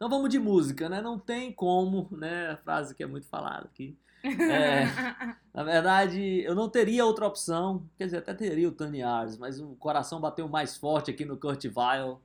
[0.00, 1.02] Então vamos de música, né?
[1.02, 2.52] Não tem como, né?
[2.52, 3.94] A frase que é muito falada aqui.
[4.24, 4.86] É,
[5.52, 7.86] na verdade, eu não teria outra opção.
[7.98, 11.36] Quer dizer, até teria o Tony Ars, mas o coração bateu mais forte aqui no
[11.36, 12.16] Kurt Vile,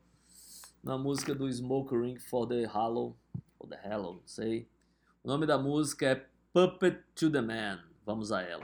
[0.81, 3.13] na música do Smoke Ring for the Hollow,
[3.59, 4.69] ou the Hello, não sei.
[5.21, 7.81] O nome da música é Puppet to the Man.
[8.05, 8.63] Vamos a ela.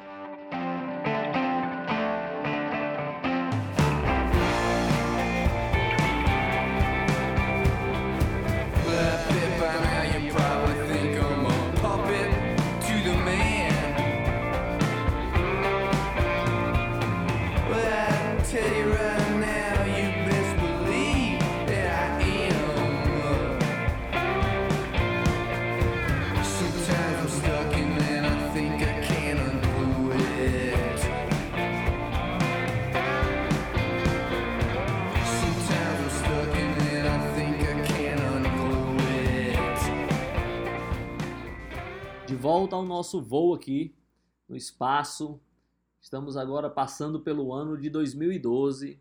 [42.42, 43.94] Volta ao nosso voo aqui
[44.50, 45.40] no espaço.
[46.02, 49.00] Estamos agora passando pelo ano de 2012.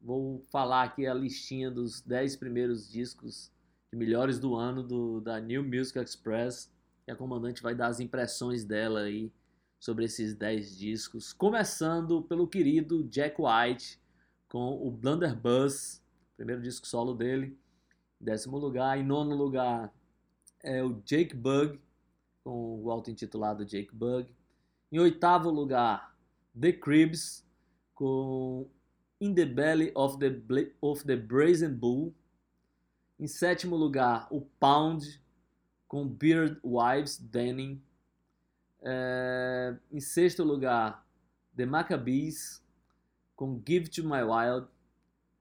[0.00, 3.52] Vou falar aqui a listinha dos 10 primeiros discos
[3.92, 6.72] de melhores do ano do, da New Music Express.
[7.06, 9.30] E a comandante vai dar as impressões dela aí
[9.78, 11.34] sobre esses 10 discos.
[11.34, 14.00] Começando pelo querido Jack White
[14.48, 16.02] com o Blunderbuss,
[16.38, 17.54] primeiro disco solo dele.
[18.18, 18.98] Em décimo lugar.
[18.98, 19.92] Em nono lugar
[20.62, 21.78] é o Jake Bug
[22.44, 24.34] com o auto-intitulado Jake Bug.
[24.90, 26.16] Em oitavo lugar,
[26.58, 27.46] The Cribs,
[27.94, 28.68] com
[29.20, 32.14] In the Belly of the, Bla- of the Brazen Bull.
[33.18, 35.20] Em sétimo lugar, o Pound,
[35.88, 37.82] com Beard Wives Denning.
[38.80, 41.04] É, em sexto lugar,
[41.56, 42.64] The Maccabees,
[43.34, 44.68] com Give to My Wild.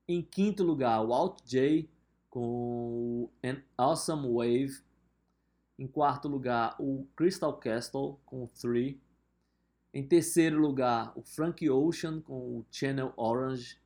[0.07, 1.87] Em quinto lugar, o Alt J,
[2.29, 4.81] com An Awesome Wave.
[5.77, 8.99] Em quarto lugar, o Crystal Castle com Three.
[9.93, 13.79] Em terceiro lugar, o Frank Ocean com o Channel Orange.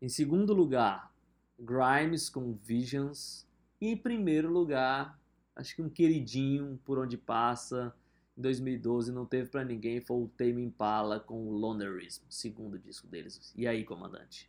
[0.00, 1.12] Em segundo lugar,
[1.58, 3.46] Grimes com Visions.
[3.80, 5.18] E em primeiro lugar,
[5.56, 7.94] acho que um queridinho por onde passa.
[8.36, 13.06] Em 2012 não teve pra ninguém, foi o Tame Impala com o Lonerism, segundo disco
[13.08, 13.52] deles.
[13.56, 14.48] E aí, comandante?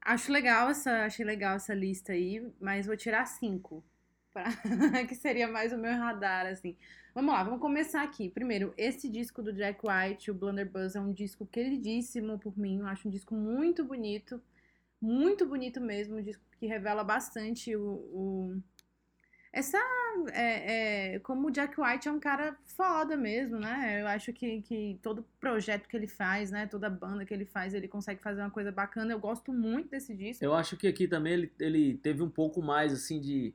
[0.00, 3.84] Acho legal essa, achei legal essa lista aí, mas vou tirar cinco.
[4.32, 4.44] Pra,
[5.06, 6.76] que seria mais o meu radar, assim.
[7.14, 8.30] Vamos lá, vamos começar aqui.
[8.30, 12.78] Primeiro, esse disco do Jack White, o Blunderbuss, é um disco queridíssimo por mim.
[12.78, 14.40] Eu acho um disco muito bonito.
[15.00, 16.16] Muito bonito mesmo.
[16.16, 17.82] Um disco que revela bastante o.
[17.84, 18.62] o-
[19.52, 19.78] essa.
[20.32, 24.00] É, é, como o Jack White é um cara foda mesmo, né?
[24.02, 26.66] Eu acho que, que todo projeto que ele faz, né?
[26.66, 29.12] Toda banda que ele faz, ele consegue fazer uma coisa bacana.
[29.12, 30.42] Eu gosto muito desse disco.
[30.44, 33.54] Eu acho que aqui também ele, ele teve um pouco mais assim de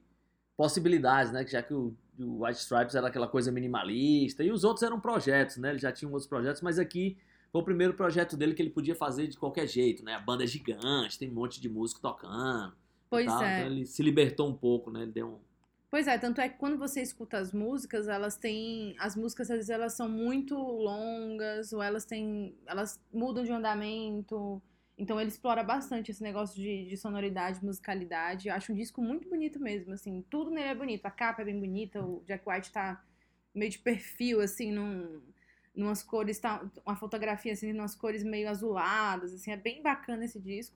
[0.58, 1.46] possibilidades, né?
[1.48, 5.58] Já que o, o White Stripes era aquela coisa minimalista e os outros eram projetos,
[5.58, 5.70] né?
[5.70, 7.15] Ele já tinha outros projetos, mas aqui
[7.52, 10.15] foi o primeiro projeto dele que ele podia fazer de qualquer jeito, né?
[10.15, 12.76] A banda é gigante, tem um monte de músico tocando.
[13.10, 13.30] Pois é.
[13.30, 15.04] Então ele se libertou um pouco, né?
[15.04, 15.39] Ele deu um.
[15.89, 18.93] Pois é, tanto é que quando você escuta as músicas, elas têm.
[19.00, 22.54] As músicas, às vezes, elas são muito longas, ou elas têm.
[22.65, 24.62] Elas mudam de andamento.
[24.98, 28.48] Então ele explora bastante esse negócio de, de sonoridade, musicalidade.
[28.48, 30.26] Eu acho um disco muito bonito mesmo, assim.
[30.30, 31.06] Tudo nele é bonito.
[31.06, 33.04] A capa é bem bonita, o Jack White tá
[33.54, 35.22] meio de perfil, assim, num,
[35.76, 39.52] numas cores, tá, uma fotografia, assim, numas cores meio azuladas, assim.
[39.52, 40.76] É bem bacana esse disco.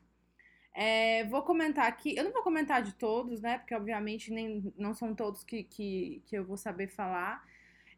[0.74, 3.58] É, vou comentar aqui, eu não vou comentar de todos, né?
[3.58, 7.44] Porque obviamente nem, não são todos que, que, que eu vou saber falar.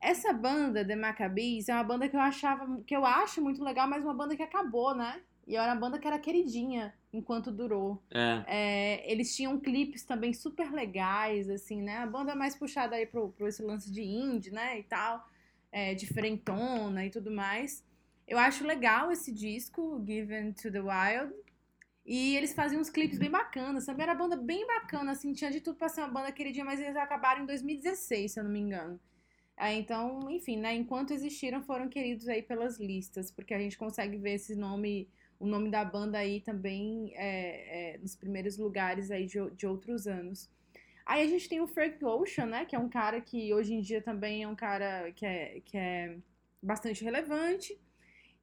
[0.02, 3.88] Essa banda, The Maccabees, é uma banda que eu achava, que eu acho muito legal,
[3.88, 5.22] mas uma banda que acabou, né?
[5.46, 8.02] E era uma banda que era queridinha enquanto durou.
[8.12, 8.44] É.
[8.48, 11.98] É, eles tinham clipes também super legais, assim, né?
[11.98, 14.80] A banda mais puxada aí pro, pro esse lance de indie, né?
[14.80, 15.28] E tal,
[15.72, 17.84] é, diferentona e tudo mais.
[18.28, 21.34] Eu acho legal esse disco, Given to the Wild.
[22.06, 23.86] E eles faziam uns clipes bem bacanas.
[23.86, 26.66] Também era uma banda bem bacana, assim, tinha de tudo pra ser uma banda queridinha,
[26.66, 29.00] mas eles acabaram em 2016, se eu não me engano.
[29.56, 30.74] É, então, enfim, né?
[30.74, 35.08] Enquanto existiram, foram queridos aí pelas listas, porque a gente consegue ver esse nome,
[35.44, 40.08] o nome da banda aí também é, é, nos primeiros lugares aí de, de outros
[40.08, 40.50] anos.
[41.06, 42.64] Aí a gente tem o Frank Ocean, né?
[42.64, 45.78] Que é um cara que hoje em dia também é um cara que é, que
[45.78, 46.16] é
[46.62, 47.78] bastante relevante.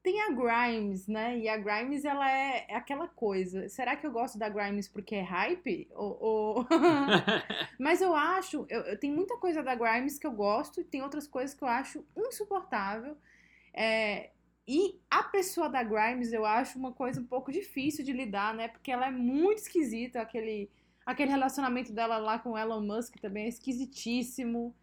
[0.03, 1.38] Tem a Grimes, né?
[1.38, 3.66] E a Grimes, ela é, é aquela coisa.
[3.70, 5.88] Será que eu gosto da Grimes porque é hype?
[5.94, 6.66] Ou, ou...
[7.80, 11.01] Mas eu acho, eu, eu tenho muita coisa da Grimes que eu gosto e tem
[11.01, 13.16] outras coisas que eu acho insuportável.
[13.72, 14.32] É,
[14.66, 18.68] E a pessoa da Grimes eu acho uma coisa um pouco difícil de lidar, né?
[18.68, 20.70] Porque ela é muito esquisita, aquele,
[21.04, 24.74] aquele relacionamento dela lá com Elon Musk também é esquisitíssimo.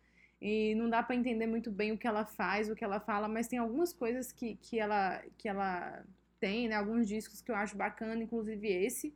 [0.42, 3.28] E não dá pra entender muito bem o que ela faz, o que ela fala,
[3.28, 6.04] mas tem algumas coisas que, que, ela, que ela
[6.40, 6.76] tem, né?
[6.76, 9.16] Alguns discos que eu acho bacana, inclusive esse.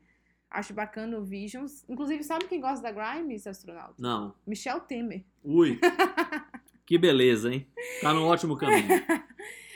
[0.50, 1.86] Acho bacana o Visions.
[1.88, 3.96] Inclusive, sabe quem gosta da Grimes, astronauta?
[4.00, 4.34] Não.
[4.46, 5.24] Michel Temer.
[5.44, 5.80] Ui.
[6.86, 7.68] que beleza, hein?
[8.02, 8.88] Tá no ótimo caminho.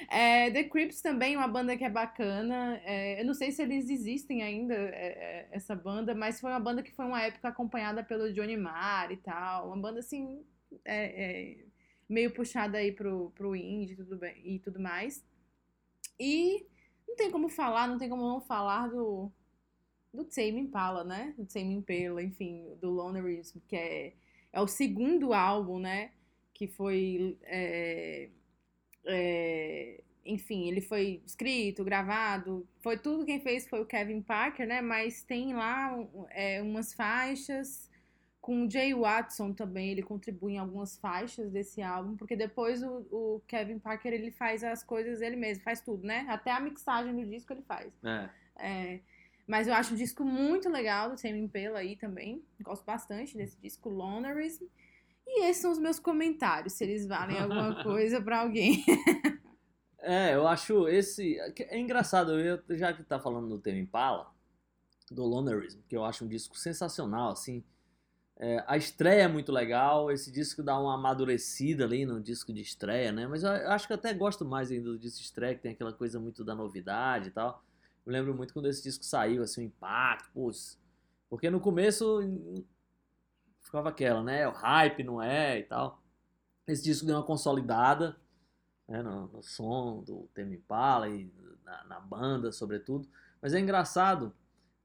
[0.10, 2.80] É, The Crips também, uma banda que é bacana.
[2.84, 6.60] É, eu não sei se eles existem ainda, é, é, essa banda, mas foi uma
[6.60, 9.68] banda que foi uma época acompanhada pelo Johnny Marr e tal.
[9.68, 10.44] Uma banda assim,
[10.84, 11.66] é, é,
[12.10, 15.24] meio puxada aí pro, pro indie tudo, bem, e tudo mais.
[16.20, 16.66] E
[17.08, 19.32] não tem como falar, não tem como não falar do,
[20.14, 21.34] do Tame Impala, né?
[21.38, 24.14] Do Tame Impala, enfim, do Lonerism, que é,
[24.54, 26.12] é o segundo álbum, né?
[26.54, 27.38] Que foi.
[27.44, 28.30] é,
[29.06, 34.82] é, enfim, ele foi escrito, gravado, foi tudo quem fez foi o Kevin Parker, né?
[34.82, 35.96] Mas tem lá
[36.32, 37.90] é, umas faixas
[38.46, 43.00] com o Jay Watson também, ele contribui em algumas faixas desse álbum, porque depois o,
[43.12, 46.28] o Kevin Parker ele faz as coisas ele mesmo, faz tudo, né?
[46.30, 47.92] Até a mixagem do disco ele faz.
[48.04, 48.30] É.
[48.58, 49.00] É,
[49.48, 52.44] mas eu acho um disco muito legal do Tame Impala aí também.
[52.62, 54.66] Gosto bastante desse disco, Lonerism.
[55.38, 58.84] E esses são os meus comentários, se eles valem alguma coisa pra alguém.
[60.00, 61.38] É, eu acho esse.
[61.40, 64.32] É engraçado, eu, já que tá falando do tema Impala,
[65.12, 67.64] do Lonerism, que eu acho um disco sensacional, assim.
[68.38, 72.62] É, a estreia é muito legal, esse disco dá uma amadurecida ali no disco de
[72.62, 73.26] estreia, né?
[73.28, 75.72] Mas eu acho que eu até gosto mais ainda do disco de estreia, que tem
[75.72, 77.64] aquela coisa muito da novidade e tal.
[78.06, 80.78] Eu lembro muito quando esse disco saiu, assim, o impacto, putz.
[81.30, 82.22] Porque no começo
[83.66, 84.48] ficava aquela, né?
[84.48, 86.02] O hype não é e tal.
[86.68, 88.16] Esse disco deu uma consolidada
[88.88, 91.32] né, no, no som do Tame Impala e
[91.64, 93.08] na, na, banda, sobretudo.
[93.42, 94.34] Mas é engraçado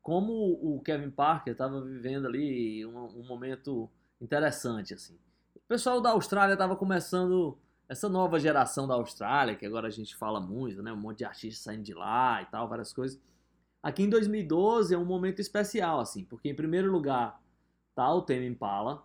[0.02, 3.88] como o Kevin Parker estava vivendo ali um, um, momento
[4.20, 5.18] interessante, assim.
[5.54, 7.58] O pessoal da Austrália estava começando
[7.88, 10.92] essa nova geração da Austrália, que agora a gente fala muito, né?
[10.92, 13.20] Um monte de artistas saindo de lá e tal, várias coisas.
[13.82, 17.39] Aqui em 2012 é um momento especial, assim, porque em primeiro lugar
[17.94, 19.02] tá o Tame Impala,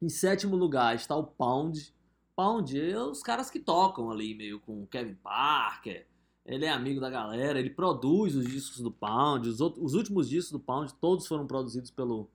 [0.00, 1.94] em sétimo lugar está o Pound,
[2.36, 6.06] Pound é os caras que tocam ali, meio com o Kevin Parker.
[6.44, 9.48] Ele é amigo da galera, ele produz os discos do Pound.
[9.48, 12.30] Os, outros, os últimos discos do Pound, todos foram produzidos pelo,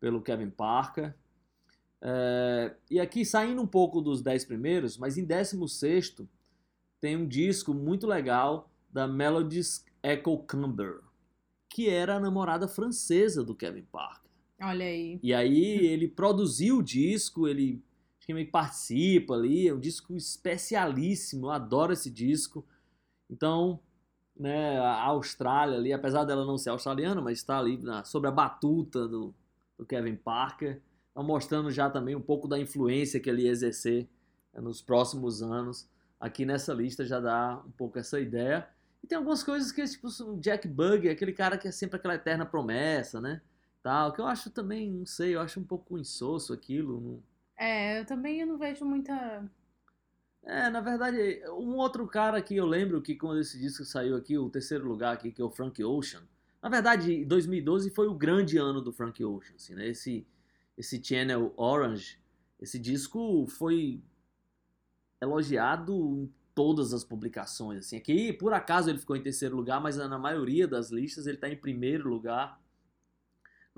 [0.00, 1.14] pelo Kevin Parker.
[2.00, 6.16] É, e aqui, saindo um pouco dos 10 primeiros, mas em 16
[6.98, 11.00] tem um disco muito legal da Melodies Echo Camber,
[11.68, 14.27] que era a namorada francesa do Kevin Parker.
[14.60, 15.20] Olha aí.
[15.22, 17.82] E aí ele produziu o disco, ele
[18.28, 19.68] que meio que participa ali.
[19.68, 22.62] É um disco especialíssimo, eu adoro esse disco.
[23.30, 23.80] Então,
[24.36, 28.32] né, a Austrália ali, apesar dela não ser australiana, mas está ali na, sobre a
[28.32, 29.34] batuta do,
[29.78, 30.82] do Kevin Parker,
[31.14, 34.06] tá mostrando já também um pouco da influência que ele ia exercer
[34.52, 35.88] né, nos próximos anos.
[36.20, 38.68] Aqui nessa lista já dá um pouco essa ideia.
[39.02, 42.16] E tem algumas coisas que, tipo, o Jack Bug, aquele cara que é sempre aquela
[42.16, 43.40] eterna promessa, né?
[43.82, 47.00] Tal, que eu acho também, não sei, eu acho um pouco insosso aquilo.
[47.00, 47.22] Não,
[47.56, 49.44] é, eu também não vejo muita.
[50.44, 54.38] É, na verdade, um outro cara que eu lembro que quando esse disco saiu aqui,
[54.38, 56.22] o terceiro lugar aqui, que é o Frank Ocean.
[56.62, 59.88] Na verdade, 2012 foi o grande ano do Frank Ocean, assim, né?
[59.88, 60.26] Esse,
[60.76, 62.20] esse Channel Orange,
[62.60, 64.02] esse disco foi
[65.20, 67.96] elogiado em todas as publicações, assim.
[67.96, 71.48] Aqui, por acaso, ele ficou em terceiro lugar, mas na maioria das listas ele está
[71.48, 72.60] em primeiro lugar.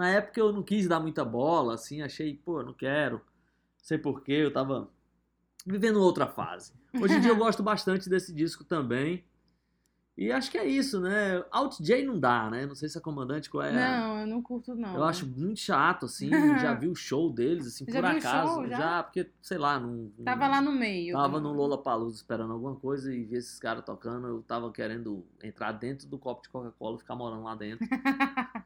[0.01, 3.21] Na época eu não quis dar muita bola, assim, achei, pô, não quero
[3.83, 4.89] sei porquê, eu tava
[5.67, 6.73] vivendo outra fase.
[7.01, 9.25] Hoje em dia eu gosto bastante desse disco também.
[10.17, 11.43] E acho que é isso, né?
[11.51, 12.67] Out J não dá, né?
[12.67, 13.73] Não sei se a comandante qual é.
[13.73, 14.95] Não, eu não curto, não.
[14.95, 16.29] Eu acho muito chato, assim.
[16.61, 18.55] já vi o show deles, assim, Já por acaso.
[18.55, 19.03] show, já?
[19.03, 20.11] porque, sei lá, não.
[20.23, 21.15] Tava lá no meio.
[21.15, 24.27] Tava no Lola Palusa esperando alguma coisa e vi esses caras tocando.
[24.27, 27.87] Eu tava querendo entrar dentro do copo de Coca-Cola e ficar morando lá dentro.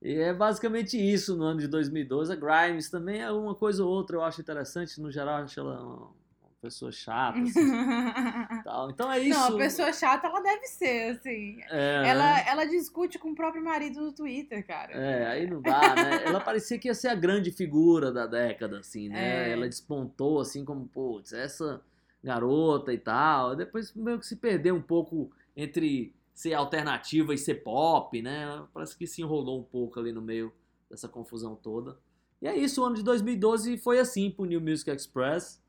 [0.00, 2.32] E é basicamente isso no ano de 2012.
[2.32, 5.00] A Grimes também é uma coisa ou outra, eu acho interessante.
[5.00, 6.12] No geral, eu acho ela uma
[6.60, 7.38] pessoa chata.
[7.40, 7.52] Assim,
[8.62, 8.90] tal.
[8.90, 9.38] Então é isso.
[9.38, 11.58] Não, a pessoa chata ela deve ser, assim.
[11.68, 12.44] É, Ela, né?
[12.46, 14.92] ela discute com o próprio marido no Twitter, cara.
[14.92, 16.24] É, aí não dá, né?
[16.24, 19.48] Ela parecia que ia ser a grande figura da década, assim, né?
[19.48, 19.52] É.
[19.52, 21.80] Ela despontou, assim, como, putz, essa
[22.22, 23.56] garota e tal.
[23.56, 28.64] Depois meio que se perdeu um pouco entre ser alternativa e ser pop, né?
[28.72, 30.52] Parece que se enrolou um pouco ali no meio
[30.88, 31.98] dessa confusão toda.
[32.40, 35.60] E é isso, o ano de 2012 foi assim pro New Music Express.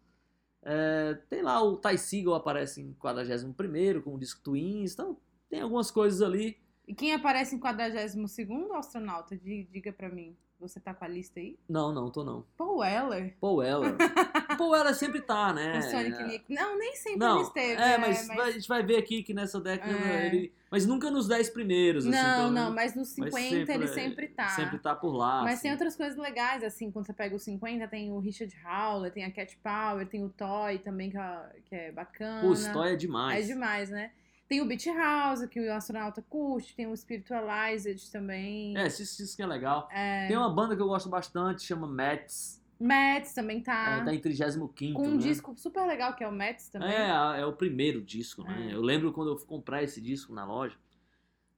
[0.61, 5.17] É, tem lá o Ty Seagal aparece em 41 com o disco Twins, então
[5.49, 6.59] tem algumas coisas ali.
[6.87, 9.35] E quem aparece em 42º astronauta?
[9.35, 10.37] Di- Diga pra mim.
[10.59, 11.57] Você tá com a lista aí?
[11.69, 12.45] Não, não, tô não.
[12.57, 13.33] Paul Weller.
[13.39, 13.95] Paul Weller.
[14.57, 15.79] Paul Weller sempre tá, né?
[15.79, 16.53] o Sonic Nick.
[16.53, 17.81] Não, nem sempre Não, ele esteve.
[17.81, 20.27] é, mas, vai- a gente vai ver aqui que nessa década É.
[20.27, 20.53] ele...
[20.69, 22.15] Mas nunca nos 10 primeiros, assim.
[22.15, 22.75] Não, pelo não, menos.
[22.75, 24.49] mas nos 50 sempre- ele sempre tá.
[24.49, 25.41] Sempre tá por lá.
[25.43, 25.61] Mas assim.
[25.63, 29.23] tem outras coisas legais, assim, quando você pega os 50, tem o Richard Howler, tem
[29.25, 32.41] a Cat Power, tem o Toy também, que é, que é bacana.
[32.41, 33.45] Pô, história é demais.
[33.45, 34.11] É demais, né?
[34.49, 38.75] Tem o Beach House, que o astronauta curte, tem o Spiritualized também.
[38.75, 39.87] É, esse disco que é legal.
[39.91, 40.27] É.
[40.27, 42.59] Tem uma banda que eu gosto bastante, chama Mets.
[42.79, 43.99] Mets também tá.
[44.01, 45.17] É, tá em 35 com um né?
[45.17, 46.89] disco super legal, que é o Mets também.
[46.89, 48.69] É, é o primeiro disco, né?
[48.71, 48.73] É.
[48.73, 50.75] Eu lembro quando eu fui comprar esse disco na loja.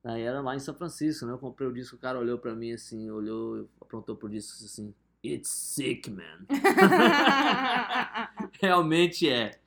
[0.03, 1.31] Aí era lá em São Francisco, né?
[1.31, 4.93] Eu comprei o disco, o cara olhou pra mim assim, olhou, aprontou pro disco assim:
[5.23, 6.45] It's sick, man.
[8.59, 9.61] Realmente é.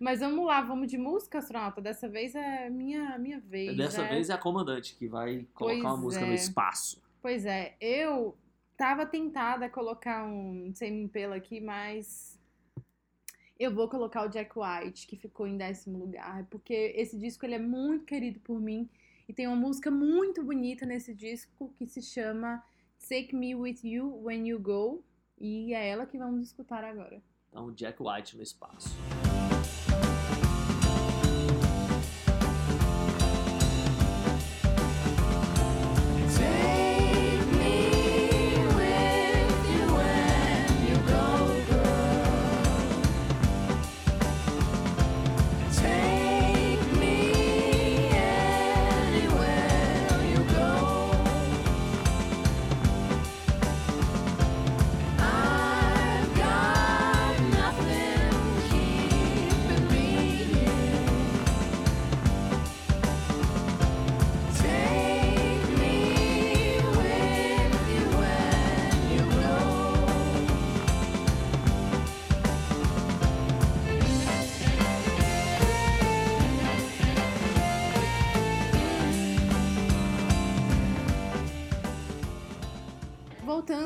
[0.00, 1.82] Mas vamos lá, vamos de música, astronauta.
[1.82, 3.76] Dessa vez é minha, minha vez.
[3.76, 4.08] Dessa né?
[4.08, 6.28] vez é a comandante que vai colocar uma Pois música é.
[6.28, 7.02] no espaço.
[7.20, 8.34] Pois é, eu
[8.78, 12.40] tava tentada a colocar um Same Impala aqui, mas
[13.58, 17.56] eu vou colocar o Jack White, que ficou em décimo lugar, porque esse disco ele
[17.56, 18.88] é muito querido por mim
[19.28, 22.64] e tem uma música muito bonita nesse disco que se chama
[23.06, 25.04] Take Me With You When You Go,
[25.38, 27.22] e é ela que vamos escutar agora.
[27.50, 28.88] Então, Jack White no espaço.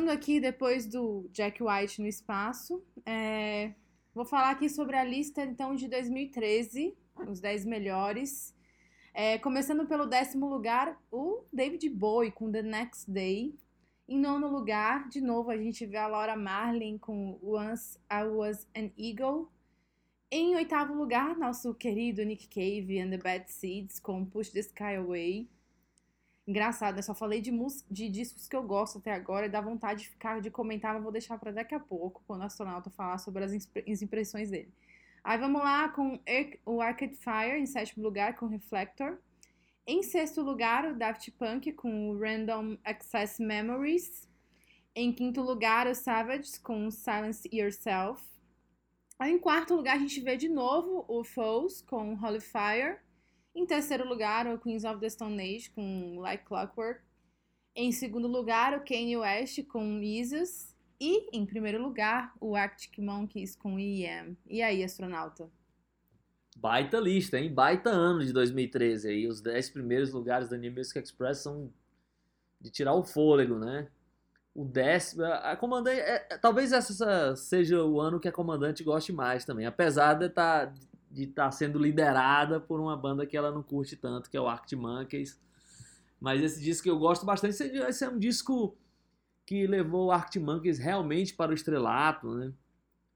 [0.05, 3.72] Voltando aqui depois do Jack White no espaço, é,
[4.14, 6.94] vou falar aqui sobre a lista então de 2013,
[7.26, 8.55] os 10 melhores.
[9.14, 13.55] É, começando pelo décimo lugar, o David Bowie com The Next Day.
[14.07, 18.68] Em nono lugar, de novo, a gente vê a Laura Marlin com Once I Was
[18.76, 19.50] an Eagle.
[20.30, 24.96] Em oitavo lugar, nosso querido Nick Cave and the Bad Seeds com Push the Sky
[24.98, 25.48] Away.
[26.47, 29.61] Engraçado, eu só falei de, mus- de discos que eu gosto até agora e dá
[29.61, 32.90] vontade de ficar de comentar, mas vou deixar pra daqui a pouco, quando o astronauta
[32.90, 34.70] falar sobre as, as impressões dele.
[35.22, 36.20] Aí vamos lá com
[36.66, 39.18] o Arcade Fire em sétimo lugar com Reflector.
[39.86, 44.28] Em sexto lugar, o Daft Punk com o Random Access Memories.
[44.95, 48.22] Em quinto lugar, o Savage com Silence Yourself.
[49.18, 52.99] Aí em quarto lugar, a gente vê de novo o Foes com Holy Fire.
[53.55, 57.00] Em terceiro lugar, o Queens of the Stone Age com Like Clockwork.
[57.74, 60.74] Em segundo lugar, o Kanye West com Jesus.
[61.00, 64.36] E, em primeiro lugar, o Arctic Monkeys com E.M.
[64.46, 65.50] E aí, astronauta?
[66.57, 67.52] Baita lista, hein?
[67.52, 69.26] Baita ano de 2013 aí.
[69.26, 71.72] Os 10 primeiros lugares da New Music Express são
[72.61, 73.88] de tirar o fôlego, né?
[74.55, 75.24] O décimo.
[75.24, 76.00] A comandante.
[76.00, 79.66] é- é- talvez essa seja o ano que a comandante goste mais também.
[79.66, 80.72] Apesar de estar
[81.15, 84.49] de tá sendo liderada por uma banda que ela não curte tanto, que é o
[84.49, 85.41] Arctic Monkeys.
[86.21, 87.55] Mas esse disco eu gosto bastante.
[87.55, 88.77] Esse é um disco
[89.47, 92.53] que levou o Arctic Monkeys realmente para o estrelato, né?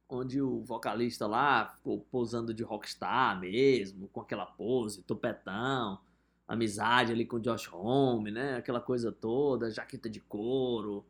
[0.09, 6.01] onde o vocalista lá ficou posando de rockstar mesmo, com aquela pose, topetão,
[6.47, 8.57] amizade ali com o Josh Homme, né?
[8.57, 11.05] Aquela coisa toda, jaqueta de couro.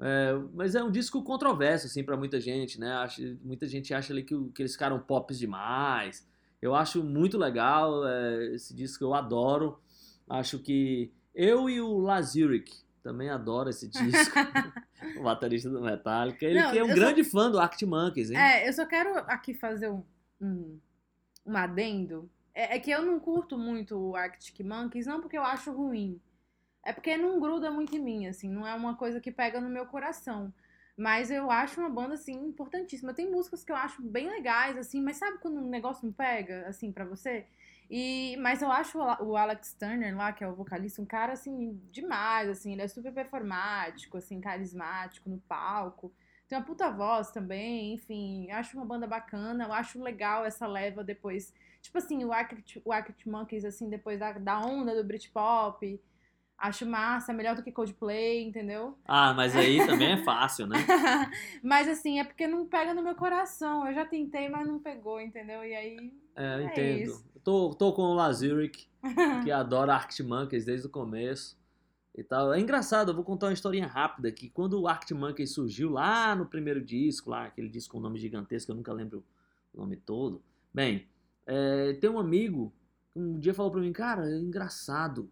[0.00, 2.92] É, mas é um disco controverso, assim, para muita gente, né?
[2.92, 6.26] Acho, muita gente acha ali que, que eles ficaram pops demais.
[6.60, 9.80] Eu acho muito legal é, esse disco, eu adoro.
[10.28, 14.34] Acho que eu e o Lazuric também adoro esse disco.
[15.18, 16.44] o baterista do Metallica.
[16.44, 18.36] Ele Não, que é um grande fã do Arctic Monkeys, hein?
[18.36, 20.02] É, eu só quero aqui fazer um,
[20.40, 20.78] um,
[21.46, 22.28] um adendo.
[22.52, 26.20] É, é que eu não curto muito o Arctic Monkeys, não porque eu acho ruim.
[26.86, 29.68] É porque não gruda muito em mim, assim, não é uma coisa que pega no
[29.68, 30.54] meu coração.
[30.96, 33.12] Mas eu acho uma banda, assim, importantíssima.
[33.12, 36.64] Tem músicas que eu acho bem legais, assim, mas sabe quando um negócio não pega,
[36.68, 37.44] assim, pra você?
[37.90, 41.80] E, mas eu acho o Alex Turner lá, que é o vocalista, um cara, assim,
[41.90, 46.12] demais, assim, ele é super performático, assim, carismático no palco.
[46.48, 51.02] Tem uma puta voz também, enfim, acho uma banda bacana, eu acho legal essa leva
[51.02, 51.52] depois.
[51.82, 56.00] Tipo assim, o Arctic, o Arctic Monkeys, assim, depois da, da onda do Britpop.
[56.58, 58.96] Acho massa, melhor do que Coldplay, entendeu?
[59.04, 60.78] Ah, mas aí também é fácil, né?
[61.62, 63.86] mas assim, é porque não pega no meu coração.
[63.86, 65.62] Eu já tentei, mas não pegou, entendeu?
[65.62, 66.12] E aí.
[66.34, 67.10] É, eu É entendo.
[67.10, 67.26] isso.
[67.44, 68.88] Tô, tô com o Lazuric,
[69.44, 71.58] que adora Arctic Monkeys desde o começo
[72.16, 72.52] e tal.
[72.54, 74.48] É engraçado, eu vou contar uma historinha rápida aqui.
[74.48, 78.72] Quando o Arctic Monkeys surgiu lá no primeiro disco, lá, aquele disco com nome gigantesco,
[78.72, 79.22] eu nunca lembro
[79.74, 80.42] o nome todo.
[80.72, 81.06] Bem,
[81.46, 82.72] é, tem um amigo
[83.12, 85.30] que um dia falou pra mim, cara, é engraçado.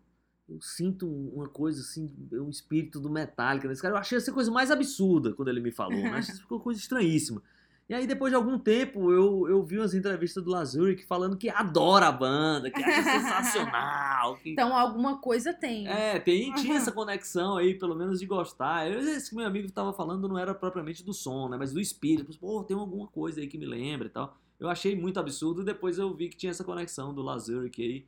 [0.49, 3.95] Eu sinto uma coisa assim, um espírito do Metallica nesse cara.
[3.95, 6.11] Eu achei essa coisa mais absurda quando ele me falou, né?
[6.11, 7.43] Achei ficou coisa estranhíssima.
[7.87, 11.51] E aí, depois de algum tempo, eu, eu vi umas entrevistas do Lazuric falando que
[11.51, 14.37] adora a banda, que acha sensacional.
[14.37, 14.53] Que...
[14.53, 15.87] Então alguma coisa tem.
[15.87, 18.91] É, tem, tinha essa conexão aí, pelo menos de gostar.
[18.91, 21.59] Eu, esse que meu amigo tava falando não era propriamente do som, né?
[21.59, 22.39] Mas do espírito.
[22.39, 24.35] Pô, tem alguma coisa aí que me lembra e tal.
[24.59, 28.07] Eu achei muito absurdo e depois eu vi que tinha essa conexão do Lazuric aí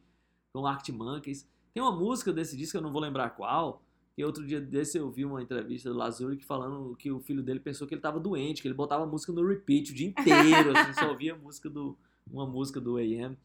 [0.54, 1.46] com o Arctic Monkeys.
[1.76, 3.82] Tem uma música desse disco, eu não vou lembrar qual,
[4.14, 7.60] que outro dia desse eu vi uma entrevista do Lazuric falando que o filho dele
[7.60, 10.72] pensou que ele tava doente, que ele botava a música no repeat o dia inteiro,
[10.74, 11.94] assim, só ouvia música do,
[12.32, 13.36] uma música do AM.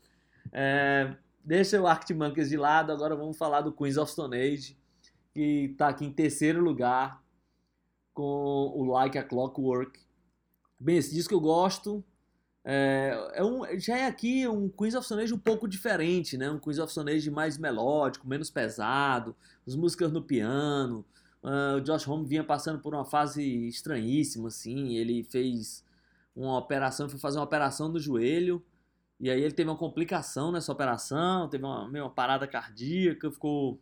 [0.53, 1.13] É,
[1.43, 4.77] deixa o Arctic Monkeys de lado, agora vamos falar do Queens of Stone Age,
[5.33, 7.21] que tá aqui em terceiro lugar
[8.13, 9.99] com o Like a Clockwork.
[10.79, 12.01] Bem, esse disco eu gosto.
[12.63, 16.49] É, é um, já é aqui um Queens of Stone Age um pouco diferente, né?
[16.49, 19.35] Um Queens of Stone Age mais melódico, menos pesado,
[19.67, 21.05] as músicas no piano.
[21.43, 24.95] Ah, o Josh Homme vinha passando por uma fase estranhíssima, assim.
[24.95, 25.83] Ele fez
[26.35, 28.63] uma operação, foi fazer uma operação no joelho.
[29.19, 33.79] E aí ele teve uma complicação nessa operação, teve uma, meio uma parada cardíaca, ficou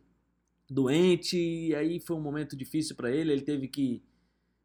[0.68, 4.02] doente, e aí foi um momento difícil para ele, ele teve que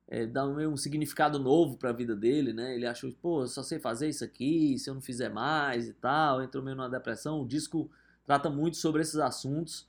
[0.07, 2.75] é, dar um, significado novo para a vida dele, né?
[2.75, 5.93] Ele achou, pô, eu só sei fazer isso aqui, se eu não fizer mais e
[5.93, 7.41] tal, entrou meio numa depressão.
[7.41, 7.89] O disco
[8.25, 9.87] trata muito sobre esses assuntos,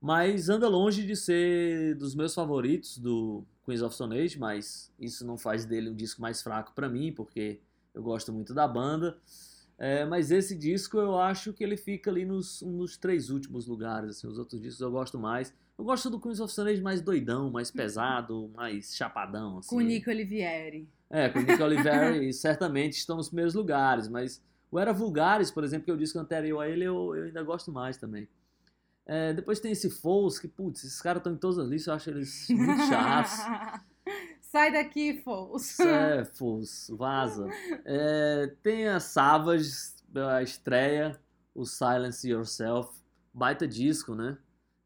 [0.00, 5.26] mas anda longe de ser dos meus favoritos do Queens of Stone Age, mas isso
[5.26, 7.60] não faz dele um disco mais fraco para mim, porque
[7.92, 9.18] eu gosto muito da banda.
[9.78, 14.10] É, mas esse disco eu acho que ele fica ali nos, nos três últimos lugares.
[14.10, 15.52] Assim, os outros discos eu gosto mais.
[15.78, 19.58] Eu gosto do Queens of Stone Age mais doidão, mais pesado, mais chapadão.
[19.58, 19.68] Assim.
[19.68, 20.88] Com o Nico Olivieri.
[21.10, 25.62] É, com o Nick Oliveri certamente estão nos primeiros lugares, mas o Era Vulgares, por
[25.62, 28.28] exemplo, que é o disco anterior a ele, eu, eu ainda gosto mais também.
[29.04, 31.94] É, depois tem esse Foles, que, putz, esses caras estão em todas as listas, eu
[31.94, 33.32] acho eles muito chatos.
[34.42, 35.78] Sai daqui, Fous.
[35.78, 37.48] É, Foles, vaza.
[37.84, 39.70] É, tem a Savage,
[40.14, 41.18] a estreia,
[41.54, 42.90] o Silence Yourself,
[43.32, 44.36] baita disco, né?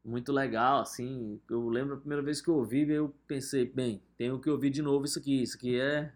[0.03, 1.39] Muito legal, assim.
[1.49, 4.81] Eu lembro a primeira vez que eu ouvi, eu pensei, bem, tenho que ouvir de
[4.81, 5.43] novo isso aqui.
[5.43, 6.11] Isso aqui é.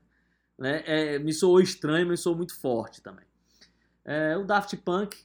[0.57, 3.25] Né, é me soou estranho, mas soou muito forte também.
[4.03, 5.17] É, o Daft Punk,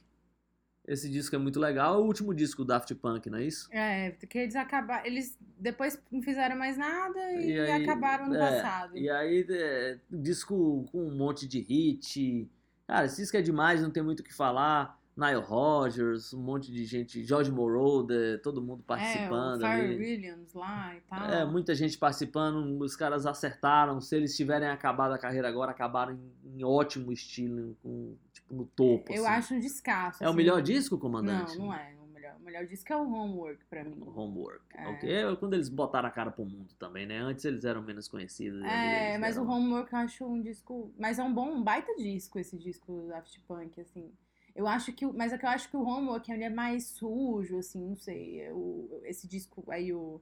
[0.87, 1.95] esse disco é muito legal.
[1.95, 3.67] É o último disco do Daft Punk, não é isso?
[3.71, 5.05] É, porque eles acabaram.
[5.05, 8.97] Eles depois não fizeram mais nada e, E aí, acabaram no é, passado.
[8.97, 12.49] E aí, é, disco com um monte de hit.
[12.85, 15.00] Cara, esse disco é demais, não tem muito o que falar.
[15.15, 19.97] Nile Rodgers, um monte de gente, George Moroder, todo mundo é, o participando Pharrell ali.
[19.97, 21.25] Williams lá e tal.
[21.29, 23.99] É, muita gente participando, os caras acertaram.
[23.99, 28.65] Se eles tiverem acabado a carreira agora, acabaram em, em ótimo estilo, com, tipo, no
[28.65, 29.11] topo.
[29.11, 29.35] Eu assim.
[29.35, 30.23] acho um descasso.
[30.23, 30.37] É o assim.
[30.37, 31.57] melhor disco, comandante?
[31.57, 31.93] Não, não é.
[32.01, 34.01] O melhor, o melhor disco é o Homework pra mim.
[34.15, 34.63] Homework.
[34.73, 34.87] É.
[34.87, 35.11] Ok.
[35.11, 37.17] É quando eles botaram a cara pro mundo também, né?
[37.19, 38.63] Antes eles eram menos conhecidos.
[38.63, 40.93] É, mas o deram- Homework eu acho um disco.
[40.97, 44.09] Mas é um bom, um baita disco esse disco do Daft Punk, assim.
[44.55, 45.05] Eu acho que.
[45.05, 48.41] Mas é que eu acho que o Homework ele é mais sujo, assim, não sei.
[48.41, 50.21] é O, esse disco aí, o,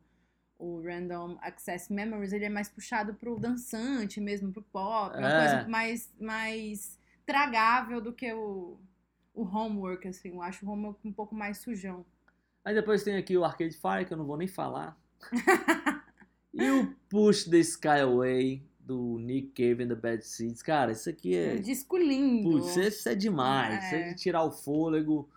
[0.57, 5.15] o Random Access Memories, ele é mais puxado pro dançante mesmo, pro pop.
[5.15, 5.39] É uma É.
[5.39, 8.77] coisa mais, mais tragável do que o,
[9.34, 10.30] o Homework, assim.
[10.30, 12.05] Eu acho o Homework um pouco mais sujão.
[12.63, 14.97] Aí depois tem aqui o Arcade Fire, que eu não vou nem falar.
[16.53, 20.63] e o Push the Sky Away, do Nick Cave and the Bad Seeds.
[20.63, 21.57] Cara, isso aqui É é.
[21.59, 22.49] um disco lindo.
[22.49, 23.85] Putz, isso é demais.
[23.85, 24.09] Isso é É.
[24.09, 25.29] de tirar o fôlego.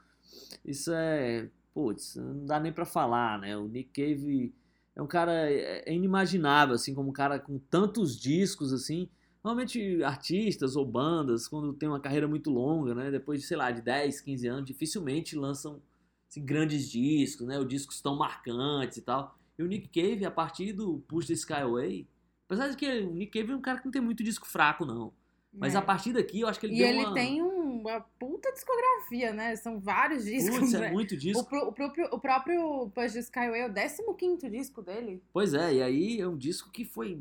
[0.64, 1.48] Isso é.
[1.74, 3.56] Putz, não dá nem pra falar, né?
[3.56, 4.54] O Nick Cave
[4.96, 5.32] é um cara.
[5.50, 9.08] É é inimaginável, assim, como um cara com tantos discos, assim.
[9.44, 13.10] Normalmente artistas ou bandas, quando tem uma carreira muito longa, né?
[13.10, 15.82] Depois de, sei lá, de 10, 15 anos, dificilmente lançam
[16.28, 17.58] assim, grandes discos, né?
[17.58, 19.36] Os discos tão marcantes e tal.
[19.58, 22.06] E o Nick Cave, a partir do Push the Skyway,
[22.52, 24.84] apesar de que o Nick Cave é um cara que não tem muito disco fraco,
[24.84, 25.12] não.
[25.52, 25.78] Mas É.
[25.78, 27.14] a partir daqui eu acho que ele E ele uma...
[27.14, 29.54] tem um- uma puta discografia, né?
[29.56, 30.58] São vários discos.
[30.58, 30.86] Putz, né?
[30.88, 31.44] é muito O, disco.
[31.44, 35.22] pro- o próprio, o próprio Push Skyway é o 15 disco dele.
[35.32, 37.20] Pois é, e aí é um disco que foi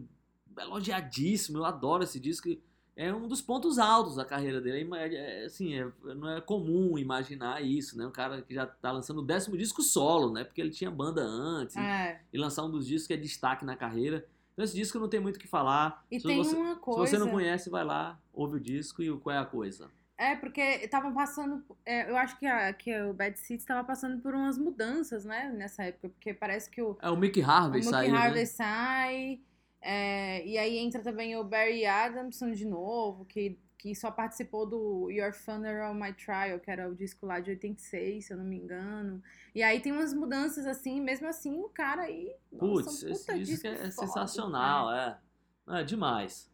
[0.58, 2.50] elogiadíssimo, eu adoro esse disco.
[2.96, 4.88] É um dos pontos altos da carreira dele.
[4.96, 8.06] É, é, assim, é- não é comum imaginar isso, né?
[8.06, 10.44] Um cara que já tá lançando o décimo disco solo, né?
[10.44, 11.76] Porque ele tinha banda antes.
[11.76, 12.22] É.
[12.32, 14.28] E lançar um dos discos que é destaque na carreira.
[14.62, 16.06] Então esse disco não tem muito o que falar.
[16.12, 17.08] E se, tem você, uma se coisa.
[17.08, 19.90] você não conhece, vai lá, ouve o disco e qual é a coisa.
[20.16, 21.66] É, porque estavam passando.
[21.84, 25.52] é, eu acho que, a, que o Bad Seeds estava passando por umas mudanças, né?
[25.52, 26.10] Nessa época.
[26.10, 28.46] Porque parece que o, É o Mick Harvey o Mookie saiu, Harvey né?
[28.46, 29.40] sai.
[29.82, 35.10] é, e aí entra também o Barry Adamson de novo, que, que só participou do
[35.10, 38.56] Your Funeral My Trial, que era o disco lá de 86, se eu não me
[38.56, 39.24] engano.
[39.56, 42.32] E aí tem umas mudanças assim, mesmo assim o cara aí.
[42.60, 45.20] Putz, esse puta disco é foda, sensacional, é.
[45.68, 46.48] É demais.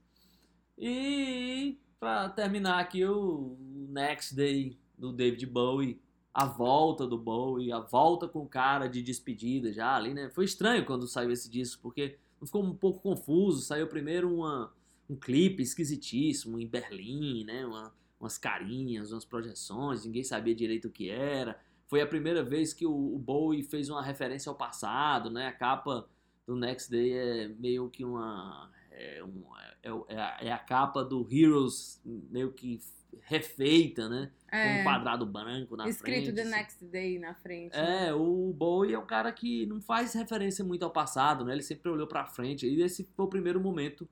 [0.77, 3.57] E pra terminar aqui o
[3.89, 6.01] Next Day do David Bowie,
[6.33, 10.29] a volta do Bowie, a volta com o cara de despedida já ali, né?
[10.29, 13.65] Foi estranho quando saiu esse disco, porque ficou um pouco confuso.
[13.65, 14.71] Saiu primeiro uma,
[15.09, 17.65] um clipe esquisitíssimo em Berlim, né?
[17.65, 21.59] Uma- umas carinhas, umas projeções, ninguém sabia direito o que era.
[21.85, 25.47] Foi a primeira vez que o, o Bowie fez uma referência ao passado, né?
[25.47, 26.07] A capa
[26.45, 28.71] do Next Day é meio que uma.
[28.91, 29.43] É, um-
[29.83, 32.79] é- é a, é capa do Heroes meio que
[33.21, 34.31] refeita, né?
[34.49, 36.33] Com É, um quadrado branco na escrito frente.
[36.33, 36.51] The assim.
[36.51, 37.73] Next Day na frente.
[37.77, 38.07] né?
[38.07, 41.53] É, o Bowie é um cara que não faz referência muito ao passado, né?
[41.53, 42.65] Ele sempre olhou pra frente.
[42.67, 44.07] E esse foi o primeiro momento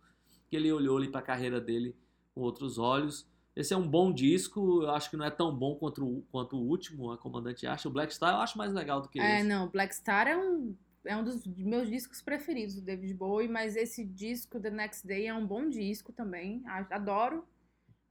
[0.49, 1.95] que ele olhou ali pra carreira dele
[2.33, 3.27] com outros olhos.
[3.55, 6.57] Esse é um bom disco, eu acho que não é tão bom quanto, o- quanto
[6.57, 7.87] o último, a comandante acha.
[7.87, 9.47] O Black Star eu acho mais legal do que É, esse.
[9.47, 10.75] não, Black Star é um,
[11.05, 15.27] é um dos meus discos preferidos do David Bowie, mas esse disco, The Next Day,
[15.27, 16.61] é um bom disco também.
[16.65, 17.45] a- Adoro.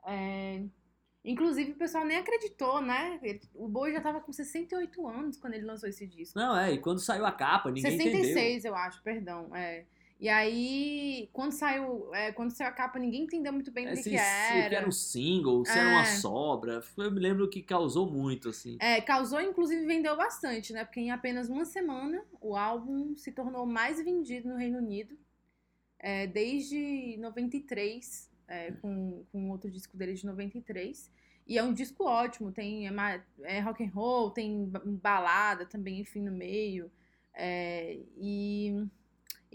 [0.06, 0.62] É,
[1.26, 3.18] Inclusive, o pessoal nem acreditou, né?
[3.54, 6.38] O Bowie já tava com 68 anos quando ele lançou esse disco.
[6.38, 8.12] Não, é, e quando saiu a capa, ninguém entendeu.
[8.20, 9.54] 66, eu acho, perdão.
[9.56, 9.86] É.
[10.20, 13.96] E aí, quando saiu, é, quando saiu a capa, ninguém entendeu muito bem o É,
[13.96, 14.74] que, se, que se era.
[14.76, 16.04] era um single, se era uma É.
[16.04, 16.82] sobra.
[16.96, 18.76] Eu me lembro que causou muito, assim.
[18.80, 20.84] É, causou, inclusive, vendeu bastante, né?
[20.84, 25.16] Porque em apenas uma semana o álbum se tornou mais vendido no Reino Unido.
[25.98, 31.10] é, desde 93, é, com, com outro disco dele de 93.
[31.46, 36.00] E é um disco ótimo, tem é, é rock and roll, tem ba- balada também,
[36.00, 36.90] enfim, no meio.
[37.34, 38.86] É, e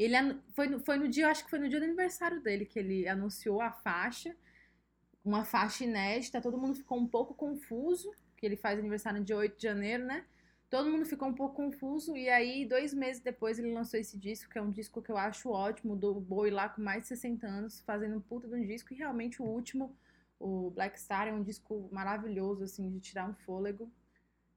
[0.04, 0.16] ele
[0.54, 3.08] foi, no- foi no dia, acho que foi no dia do aniversário dele que ele
[3.08, 4.36] anunciou a faixa,
[5.24, 9.36] uma faixa inédita, todo mundo ficou um pouco confuso, que ele faz aniversário no dia
[9.38, 10.26] 8 de janeiro, né?
[10.70, 14.50] Todo mundo ficou um pouco confuso, e aí, dois meses depois, ele lançou esse disco,
[14.52, 17.48] que é um disco que eu acho ótimo, do Bowie lá com mais de 60
[17.48, 19.96] anos, fazendo um puta de um disco, e realmente o último,
[20.40, 23.92] o Black Star, é um disco maravilhoso, assim, de tirar um fôlego.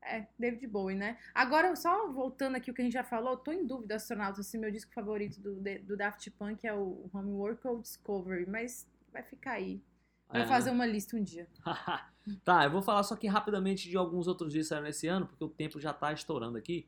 [0.04, 1.16] É, David Bowie, né?
[1.32, 4.42] Agora, só voltando aqui o que a gente já falou, eu tô em dúvida, astronauta,
[4.42, 9.22] se meu disco favorito do, do Daft Punk é o Homework ou Discovery, mas vai
[9.22, 9.80] ficar aí.
[10.28, 10.46] Vai É.
[10.46, 11.46] fazer uma lista um dia.
[12.44, 15.26] tá, eu vou falar só aqui rapidamente de alguns outros dias que saíram esse ano,
[15.26, 16.86] porque o tempo já tá estourando aqui.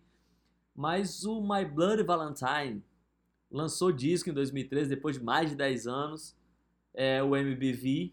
[0.75, 2.83] Mas o My Bloody Valentine
[3.49, 6.37] lançou disco em 2013, depois de mais de 10 anos.
[6.93, 8.13] É o MBV,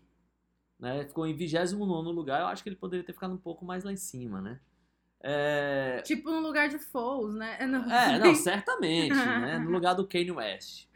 [0.80, 1.06] né?
[1.06, 2.42] Ficou em 29 lugar.
[2.42, 4.60] Eu acho que ele poderia ter ficado um pouco mais lá em cima, né?
[5.24, 7.66] É, Tipo no lugar de Foles, né?
[7.68, 9.60] Não, é não, certamente, né?
[9.60, 10.88] No lugar do Kanye West.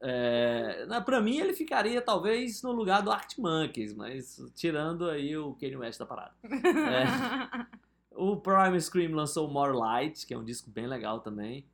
[0.00, 5.54] É, pra mim ele ficaria talvez no lugar do Arctic Monkeys, mas tirando aí o
[5.54, 6.34] Kanye West da parada.
[6.44, 7.82] É.
[8.14, 11.66] O Prime Scream lançou More Light, que é um disco bem legal também.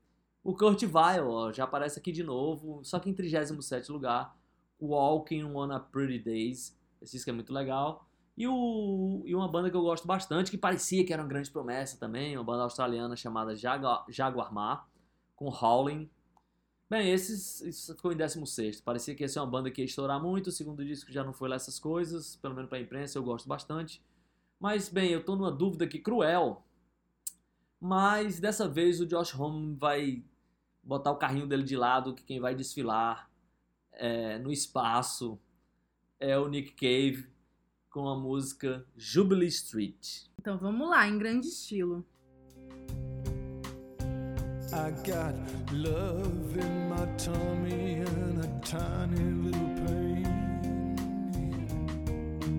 [0.43, 4.37] O Kurt Vile, ó, já aparece aqui de novo, só que em 37 lugar.
[4.81, 8.08] Walking on a Pretty Days, esse disco é muito legal.
[8.39, 11.51] E, o, e uma banda que eu gosto bastante, que parecia que era uma grande
[11.51, 14.87] promessa também, uma banda australiana chamada Jaguar, Jaguar Ma,
[15.35, 16.09] com Howling.
[16.89, 18.81] Bem, esses, isso ficou em 16.
[18.81, 20.47] Parecia que ia ser uma banda que ia estourar muito.
[20.47, 23.49] O segundo disco já não foi lá essas coisas, pelo menos pra imprensa, eu gosto
[23.49, 24.01] bastante.
[24.61, 26.65] Mas, bem, eu tô numa dúvida aqui cruel.
[27.81, 30.23] Mas dessa vez o Josh Homme vai
[30.81, 33.29] botar o carrinho dele de lado, que quem vai desfilar
[33.91, 35.41] é, no espaço
[36.21, 37.37] é o Nick Cave
[37.99, 40.29] com a música Jubilee Street.
[40.39, 42.07] Então vamos lá, em grande estilo.
[44.73, 45.35] I got
[45.73, 50.27] love in my tummy and a tiny little pain.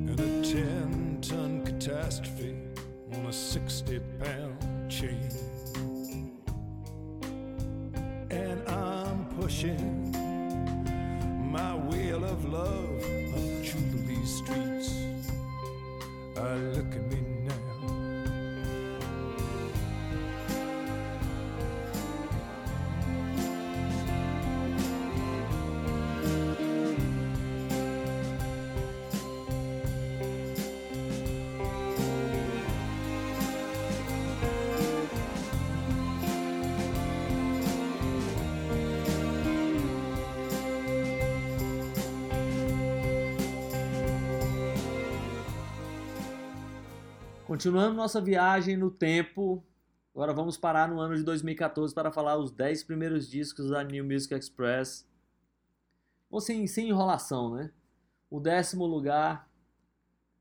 [0.10, 2.58] And a 10 ton catastrophe
[3.14, 5.30] on a 60 pound chain.
[8.30, 10.12] And I'm pushing
[11.50, 14.99] my wheel of love up Jubilee streets.
[16.42, 17.39] Look at me
[47.60, 49.62] Continuando nossa viagem no tempo,
[50.16, 54.06] agora vamos parar no ano de 2014 para falar os 10 primeiros discos da New
[54.06, 55.06] Music Express.
[56.30, 57.70] Ou sem, sem enrolação, né?
[58.30, 59.52] O décimo lugar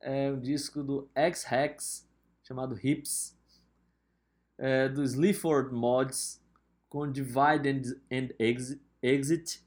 [0.00, 2.08] é o disco do X-Hex,
[2.44, 3.36] chamado Hips,
[4.56, 6.40] é, do Sleaford Mods,
[6.88, 8.80] com Divide and, and Exit.
[9.02, 9.66] Exit.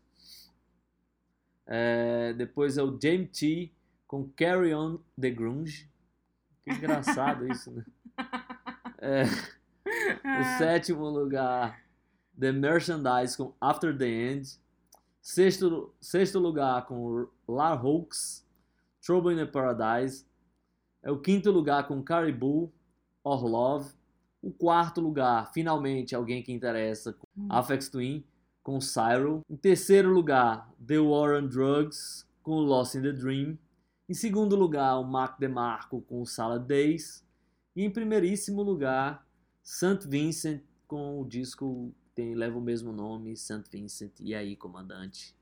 [1.68, 3.74] É, depois é o James T
[4.08, 5.91] com Carry On The Grunge.
[6.64, 7.84] Que engraçado isso, né?
[9.03, 11.82] É, o sétimo lugar,
[12.39, 14.59] The Merchandise com After the End.
[15.20, 18.45] Sexto, sexto lugar com La Hoax,
[19.03, 20.24] Trouble in the Paradise.
[21.01, 22.72] É o quinto lugar com Caribou,
[23.24, 23.91] Or Love.
[24.41, 28.24] O quarto lugar, finalmente, alguém que interessa, com Afex Twin,
[28.64, 29.41] com Cyril.
[29.49, 33.57] Em terceiro lugar, The War on Drugs, com Lost in the Dream.
[34.12, 37.26] Em segundo lugar, o Mark DeMarco com Salad Days.
[37.74, 39.26] E em primeiríssimo lugar,
[39.64, 40.05] St.
[40.05, 43.64] Vincent com o disco tem, leva o mesmo nome, St.
[43.72, 44.12] Vincent.
[44.20, 45.34] E aí, comandante?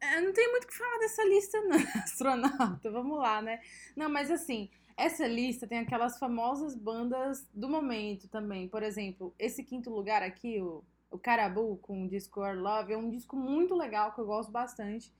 [0.00, 2.90] É, não tem muito o que falar dessa lista, não, astronauta.
[2.90, 3.60] Vamos lá, né?
[3.94, 8.68] Não, mas assim, essa lista tem aquelas famosas bandas do momento também.
[8.68, 10.82] Por exemplo, esse quinto lugar aqui, o,
[11.12, 14.50] o Caribou com o disco Our Love, é um disco muito legal que eu gosto
[14.50, 15.12] bastante.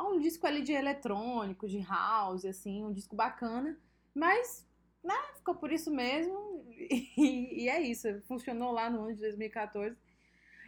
[0.00, 3.78] É um disco ali de eletrônico, de house, assim, um disco bacana.
[4.14, 4.66] Mas,
[5.04, 6.50] né, ficou por isso mesmo.
[7.18, 9.96] E, e é isso, funcionou lá no ano de 2014.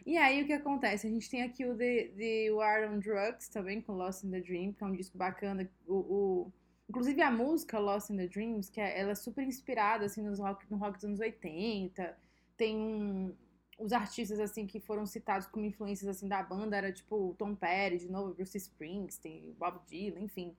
[0.05, 1.07] E aí o que acontece?
[1.07, 4.41] A gente tem aqui o The, The War on Drugs também, com Lost in the
[4.41, 5.68] Dream, que é um disco bacana.
[5.87, 6.53] O, o-
[6.89, 10.39] inclusive a música Lost in the Dreams, que é, ela é super inspirada assim, nos
[10.39, 12.14] rock, no rock dos anos 80.
[12.57, 13.35] Tem um,
[13.83, 17.99] os artistas assim que foram citados como influências assim da banda era tipo Tom Petty,
[17.99, 20.55] de novo, Bruce Springsteen, Bob Dylan, enfim.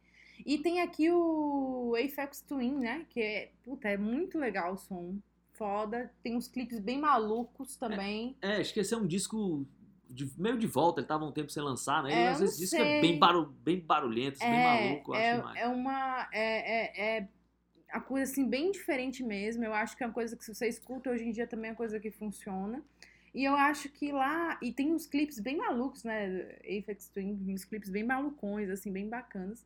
[0.45, 3.05] E tem aqui o Aphex Twin, né?
[3.09, 5.15] Que é, puta, é muito legal o som.
[5.53, 6.11] Foda.
[6.23, 8.35] Tem uns clipes bem malucos também.
[8.41, 9.65] É, acho que esse é um disco
[10.09, 12.11] de- meio de volta, ele tava um tempo sem lançar, né?
[12.11, 13.19] É, E às não disco é bem,
[13.63, 15.59] bem barulhento, assim, bem maluco, eu é, acho demais.
[15.61, 16.29] é uma.
[16.33, 17.27] É, é, é
[17.91, 19.63] a coisa assim, bem diferente mesmo.
[19.63, 21.71] Eu acho que é uma coisa que se você escuta hoje em dia também é
[21.71, 22.83] uma coisa que funciona.
[23.33, 24.57] E eu acho que lá.
[24.61, 26.57] E tem uns clipes bem malucos, né?
[26.61, 29.65] Aphex Twin, uns clipes bem malucões, assim, bem bacanas.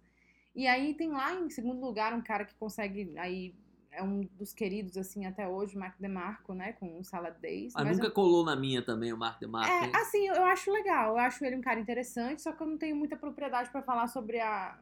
[0.56, 3.14] E aí tem lá em segundo lugar um cara que consegue.
[3.18, 3.54] Aí
[3.92, 6.74] é um dos queridos, assim, até hoje, o Mark DeMarco, né?
[6.74, 7.74] Com o Salad Days.
[7.76, 9.92] Ah, Mas nunca eu- colou na minha também o Mark DeMarco, hein?
[9.94, 11.12] é, assim, eu acho legal.
[11.14, 14.08] Eu acho ele um cara interessante, só que eu não tenho muita propriedade pra falar
[14.08, 14.80] sobre a,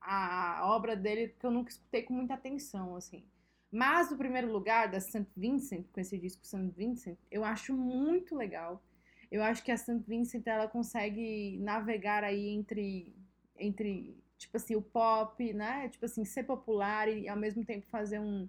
[0.00, 3.24] a obra dele, porque eu nunca escutei com muita atenção, assim.
[3.70, 5.26] Mas o primeiro lugar, da St.
[5.36, 6.70] Vincent, com esse disco St.
[6.76, 8.82] Vincent, eu acho muito legal.
[9.30, 10.02] Eu acho que a St.
[10.06, 13.14] Vincent, ela consegue navegar aí entre,
[13.58, 15.88] entre tipo assim, o pop, né?
[15.90, 18.48] Tipo assim, ser popular e ao mesmo tempo fazer um,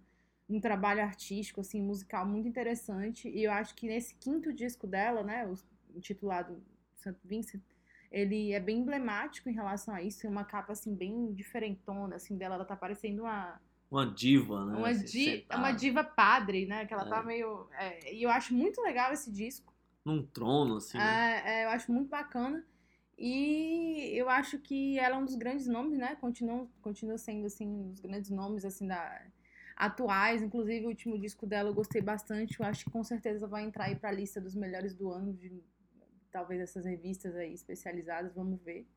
[0.49, 3.27] um trabalho artístico, assim, musical muito interessante.
[3.27, 5.55] E eu acho que nesse quinto disco dela, né, o
[5.95, 6.63] intitulado
[6.95, 7.15] St.
[7.25, 7.61] Vincent,
[8.11, 10.21] ele é bem emblemático em relação a isso.
[10.21, 12.55] Tem uma capa, assim, bem diferentona, assim, dela.
[12.55, 13.59] Ela tá parecendo uma,
[13.91, 14.77] Uma diva, né?
[14.77, 16.85] uma, assim, di sentada uma diva padre, né?
[16.85, 17.09] Que ela É.
[17.09, 17.67] tá meio...
[17.73, 19.73] é, e eu acho muito legal esse disco.
[20.05, 20.97] Num trono, assim.
[20.97, 21.41] né?
[21.43, 22.63] É, é, eu acho muito bacana.
[23.17, 26.15] E eu acho que ela é um dos grandes nomes, né?
[26.15, 29.25] Continua, continua sendo, assim, um dos grandes nomes, assim, da,
[29.75, 30.41] atuais.
[30.41, 32.59] Inclusive, o último disco dela eu gostei bastante.
[32.59, 35.61] Eu acho que com certeza vai entrar aí pra lista dos melhores do ano, de
[36.31, 38.87] talvez essas revistas aí especializadas, vamos ver.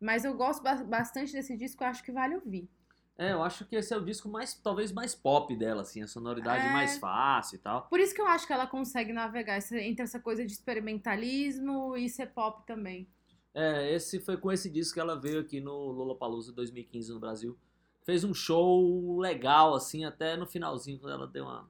[0.00, 2.70] Mas eu gosto ba- bastante desse disco, eu acho que vale ouvir.
[3.18, 6.06] É, eu acho que esse é o disco mais, talvez mais pop dela, assim, a
[6.06, 6.72] sonoridade É.
[6.72, 7.82] mais fácil e tal.
[7.88, 12.08] Por isso que eu acho que ela consegue navegar entre essa coisa de experimentalismo e
[12.08, 13.08] ser pop também.
[13.52, 17.58] É, esse foi com esse disco que ela veio aqui no Lollapalooza 2015 no Brasil.
[18.04, 21.68] Fez um show legal, assim, até no finalzinho, quando ela deu uma...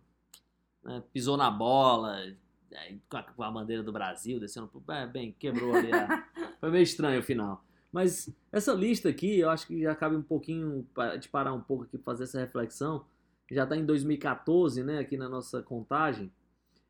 [0.85, 2.17] né, pisou na bola,
[2.75, 4.83] aí, com, a, com a bandeira do Brasil, descendo pro...
[4.93, 6.29] É, bem, quebrou ali a...
[6.61, 7.65] Foi meio estranho o final.
[7.93, 10.87] Mas essa lista aqui, eu acho que já cabe um pouquinho
[11.21, 13.05] de parar um pouco aqui pra fazer essa reflexão.
[13.51, 16.31] Já tá em 2014, né, aqui na nossa contagem.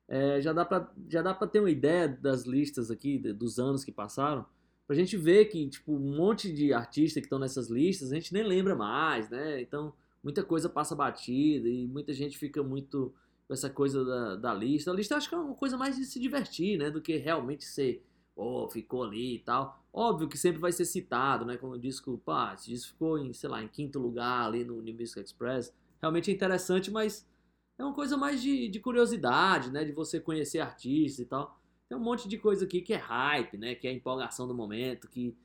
[0.08, 3.84] É, já dá pra já dá para ter uma ideia das listas aqui dos anos
[3.84, 4.46] que passaram,
[4.86, 8.32] pra gente ver que tipo um monte de artistas que estão nessas listas a gente
[8.32, 9.60] nem lembra mais, né?
[9.60, 9.92] Então
[10.24, 13.14] muita coisa passa batida e muita gente fica muito
[13.46, 14.90] com essa coisa da, da lista.
[14.90, 17.64] A lista acho que é uma coisa mais de se divertir, né, do que realmente
[17.64, 18.02] ser
[18.34, 19.82] oh, ficou ali e tal.
[19.98, 21.56] Óbvio que sempre vai ser citado, né?
[21.56, 24.80] Como o disco, pá, esse disco ficou em, sei lá, em quinto lugar ali no
[24.80, 25.74] New Music Express.
[26.00, 27.28] Realmente é interessante, mas
[27.76, 29.84] é uma coisa mais de, de curiosidade, né?
[29.84, 31.60] De você conhecer artistas e tal.
[31.88, 33.74] Tem um monte de coisa aqui que é hype, né?
[33.74, 35.36] Que é empolgação do momento, que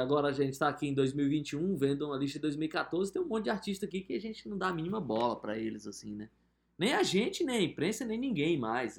[0.00, 3.44] agora a gente está aqui em 2021, vendo uma lista de 2014, tem um monte
[3.44, 6.30] de artista aqui que a gente não dá a mínima bola pra eles, assim, né?
[6.78, 8.96] Nem a gente, nem a imprensa, nem ninguém mais.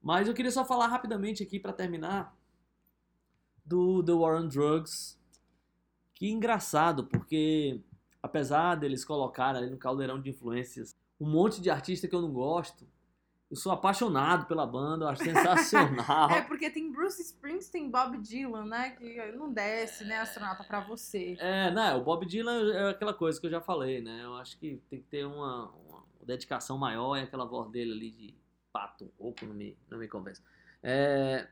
[0.00, 2.40] Mas eu queria só falar rapidamente aqui para terminar
[3.64, 5.18] do The War on Drugs.
[6.14, 7.80] Que engraçado, porque
[8.22, 12.32] apesar deles colocarem ali no caldeirão de influências um monte de artista que eu não
[12.32, 12.86] gosto,
[13.52, 16.30] eu sou apaixonado pela banda, eu acho sensacional.
[16.32, 18.90] É porque tem Bruce Springsteen, Bob Dylan, né?
[18.90, 21.36] Que não desce, né, astronauta, pra você.
[21.38, 24.24] É, não, o Bob Dylan é aquela coisa que eu já falei, né?
[24.24, 28.10] Eu acho que tem que ter uma, uma dedicação maior e aquela voz dele ali
[28.10, 28.34] de
[28.72, 30.42] pato, oco, não me, não me convence.
[30.82, 31.46] É,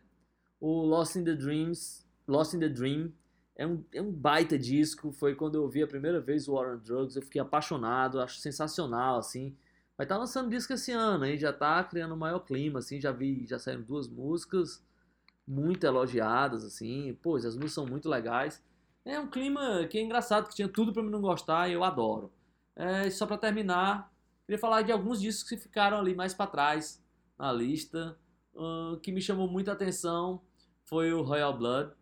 [0.60, 3.12] o Lost in the Dreams, Lost in the Dream,
[3.56, 6.74] é um, é um baita disco, foi quando eu vi a primeira vez o War
[6.74, 9.56] on Drugs, eu fiquei apaixonado, acho sensacional, assim.
[9.96, 13.12] Vai estar lançando disco esse ano, aí já tá criando um maior clima, assim, já
[13.12, 14.82] vi, já saíram duas músicas
[15.46, 18.62] muito elogiadas, assim, pois as músicas são muito legais.
[19.04, 21.84] É um clima que é engraçado, que tinha tudo pra mim não gostar e eu
[21.84, 22.32] adoro.
[22.76, 24.10] É, só pra terminar,
[24.46, 27.02] queria falar de alguns discos que ficaram ali mais pra trás
[27.38, 28.16] na lista,
[28.56, 30.40] ahn, que me chamou muita atenção
[30.90, 31.92] foi o Royal Blood,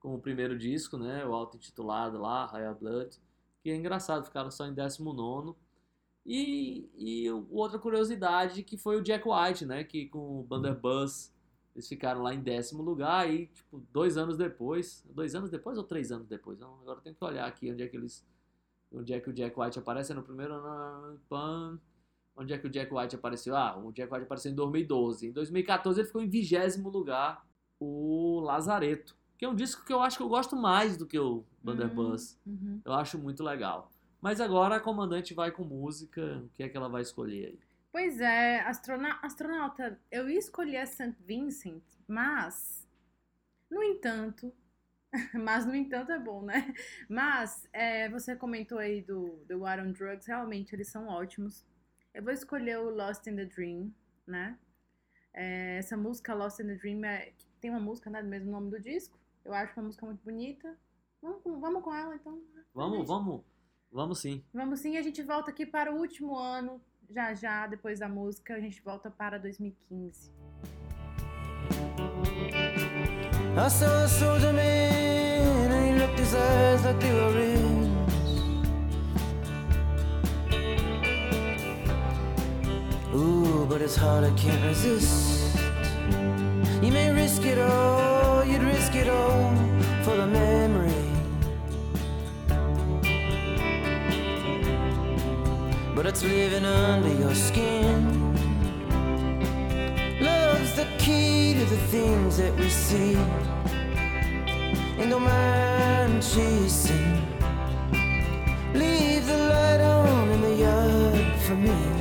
[0.00, 3.20] com o primeiro disco, né, o auto-intitulado lá, Royal Blood,
[3.62, 5.54] que é engraçado, ficaram só em 19º.
[6.24, 9.84] E, e outra curiosidade que foi o Jack White, né?
[9.84, 11.34] Que com o Blunderbuss
[11.74, 15.04] eles ficaram lá em décimo lugar e, tipo, dois anos depois.
[15.10, 16.58] Dois anos depois ou três anos depois?
[16.58, 18.26] Não, agora eu tenho que olhar aqui onde é que eles.
[18.92, 20.54] Onde é que o Jack White aparece É no primeiro
[22.36, 23.56] onde é que o Jack White apareceu?
[23.56, 25.28] Ah, o Jack White apareceu em 2012.
[25.28, 27.49] Em 2014 ele ficou em vigésimo lugar
[27.80, 29.16] o Lazareto.
[29.36, 32.38] Que é um disco que eu acho que eu gosto mais do que o Blunderbuss.
[32.46, 32.80] Uhum.
[32.84, 33.90] Eu acho muito legal.
[34.20, 36.42] Mas agora a comandante vai com música.
[36.44, 37.58] O que é que ela vai escolher aí?
[37.90, 41.16] Pois é, astrona- astronauta, eu ia escolher a St.
[41.26, 42.86] Vincent, mas,
[43.68, 44.52] no entanto,
[45.34, 46.72] mas no entanto é bom, né?
[47.08, 51.66] Mas é, você comentou aí do, do War on Drugs, realmente eles são ótimos.
[52.14, 53.92] Eu vou escolher o Lost in the Dream,
[54.24, 54.56] né?
[55.34, 58.70] É, essa música Lost in the Dream é, tem uma música, né, do mesmo nome
[58.70, 59.18] do disco.
[59.44, 60.76] Eu acho uma música muito bonita.
[61.22, 62.38] Vamos, com- vamos com ela, então.
[62.74, 63.42] Vamos, vamos,
[63.92, 64.42] vamos sim.
[64.52, 66.80] Vamos sim, a gente volta aqui para o último ano,
[67.10, 70.30] já já, depois da música, a gente volta para 2015.
[73.56, 77.90] I saw a soldier man and he looked his eyes like they were rings.
[83.14, 85.39] Ooh, but his heart I can't resist.
[86.82, 89.54] You may risk it all, you'd risk it all
[90.02, 91.04] for the memory.
[95.94, 98.32] But it's living under your skin.
[100.22, 103.14] Love's the key to the things that we see.
[104.98, 107.26] And don't mind chasing.
[108.72, 111.99] Leave the light on in the yard for me.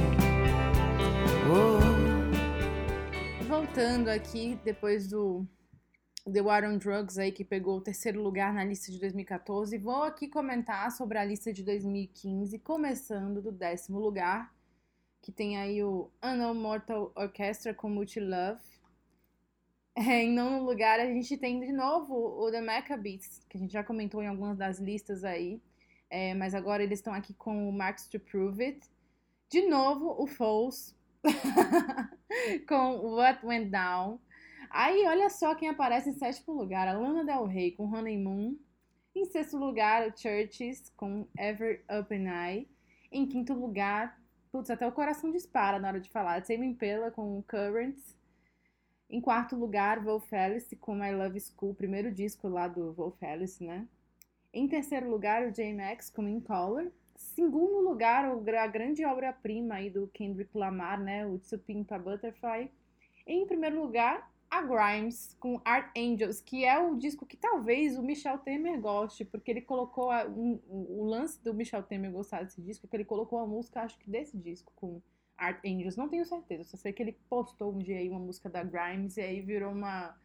[4.00, 5.46] Voltando aqui, depois do
[6.24, 10.04] The War on Drugs aí, que pegou o terceiro lugar na lista de 2014, vou
[10.04, 14.56] aqui comentar sobre a lista de 2015, começando do décimo lugar,
[15.22, 18.64] que tem aí o Unknown Mortal Orchestra com Multi Love.
[19.94, 23.74] É, em nono lugar, a gente tem de novo o The Maccabees, que a gente
[23.74, 25.62] já comentou em algumas das listas aí,
[26.10, 28.80] é, mas agora eles estão aqui com o Marks to Prove It.
[29.50, 30.96] De novo, o Foles,
[32.68, 34.20] com What Went Down.
[34.70, 38.56] Aí, olha só quem aparece em sétimo lugar: a Del Rey com Honeymoon.
[39.16, 42.70] Em sexto lugar, o Churches com Ever and I.
[43.12, 44.18] Em quinto lugar,
[44.52, 48.16] putz, até o coração dispara na hora de falar: Tame Impala com Currents.
[49.10, 53.64] Em quarto lugar, Wolf Alice com My Love School, primeiro disco lá do Wolf Alice,
[53.64, 53.88] né?
[54.54, 56.92] Em terceiro lugar, o J-Max com In Color.
[57.20, 61.26] Segundo lugar, a grande obra-prima aí do Kendrick Lamar, né?
[61.28, 62.72] O To Pimp a Butterfly.
[63.28, 68.02] Em primeiro lugar, a Grimes com Art Angels, que é o disco que talvez o
[68.02, 72.62] Michel Temer goste, porque ele colocou a- um- o lance do Michel Temer gostar desse
[72.62, 75.02] disco, é que ele colocou a música, acho que desse disco, com
[75.38, 75.98] Art Angels.
[75.98, 79.18] Não tenho certeza, só sei que ele postou um dia aí uma música da Grimes
[79.18, 80.18] e aí virou uma.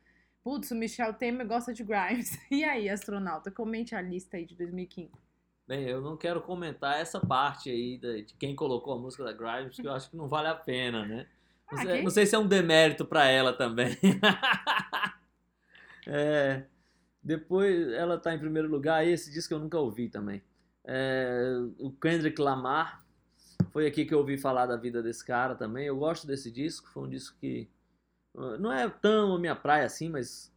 [0.45, 2.39] Putz, o Michel Temer gosta de Grimes.
[2.53, 5.24] E aí, astronauta, comente a lista aí de 2015.
[5.67, 9.77] Bem, eu não quero comentar essa parte aí de quem colocou a música da Grimes,
[9.77, 11.27] que eu acho que não vale a pena, né?
[11.73, 13.97] Não Ah, sei, não sei se é um demérito pra ela também.
[16.07, 16.67] É,
[17.23, 20.43] depois ela tá em primeiro lugar, esse disco eu nunca ouvi também.
[20.85, 23.03] É, o Kendrick Lamar,
[23.71, 25.87] foi aqui que eu ouvi falar da vida desse cara também.
[25.87, 27.71] Eu gosto desse disco, foi um disco que
[28.35, 30.53] uh, não é tão a minha praia assim, mas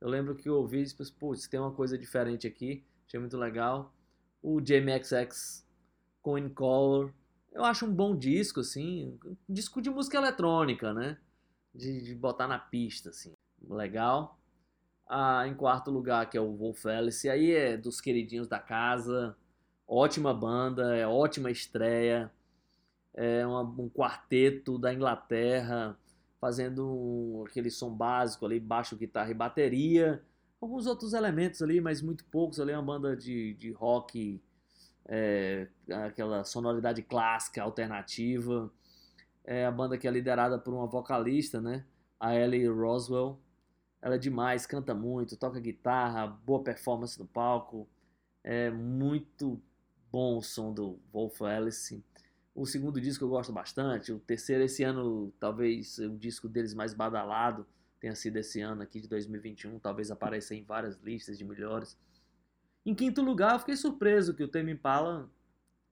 [0.00, 3.36] eu lembro que eu ouvi e disse, putz, tem uma coisa diferente aqui, achei muito
[3.38, 3.94] legal.
[4.42, 5.66] O JMXX
[6.22, 7.12] com In Color,
[7.52, 11.18] eu acho um bom disco, assim, um disco de música eletrônica, né?
[11.74, 13.32] De, de botar na pista, assim,
[13.68, 14.38] legal.
[15.08, 19.36] Ah, em quarto lugar, que é o Wolf Alice, aí é dos queridinhos da casa,
[19.86, 22.30] ótima banda, é ótima estreia,
[23.14, 25.96] é uma- um quarteto da Inglaterra,
[26.40, 30.22] fazendo um- aquele som básico ali, baixo, guitarra e bateria,
[30.60, 32.60] alguns outros elementos ali, mas muito poucos.
[32.60, 34.40] Ali, é uma banda de, de rock,
[35.06, 35.68] é,
[36.06, 38.70] aquela sonoridade clássica, alternativa,
[39.44, 41.84] é a banda que é liderada por uma vocalista, né,
[42.18, 43.40] a Ellie Roswell,
[44.02, 47.88] ela é demais, canta muito, toca guitarra, boa performance no palco,
[48.44, 49.60] é muito
[50.10, 52.02] bom o som do Wolf Alice.
[52.54, 54.10] O segundo disco eu gosto bastante.
[54.12, 57.66] O terceiro, esse ano, talvez o disco deles mais badalado
[58.00, 59.78] tenha sido esse ano aqui de 2021.
[59.78, 61.98] Talvez apareça em várias listas de melhores.
[62.84, 65.30] Em quinto lugar, eu fiquei surpreso que o Tame Impala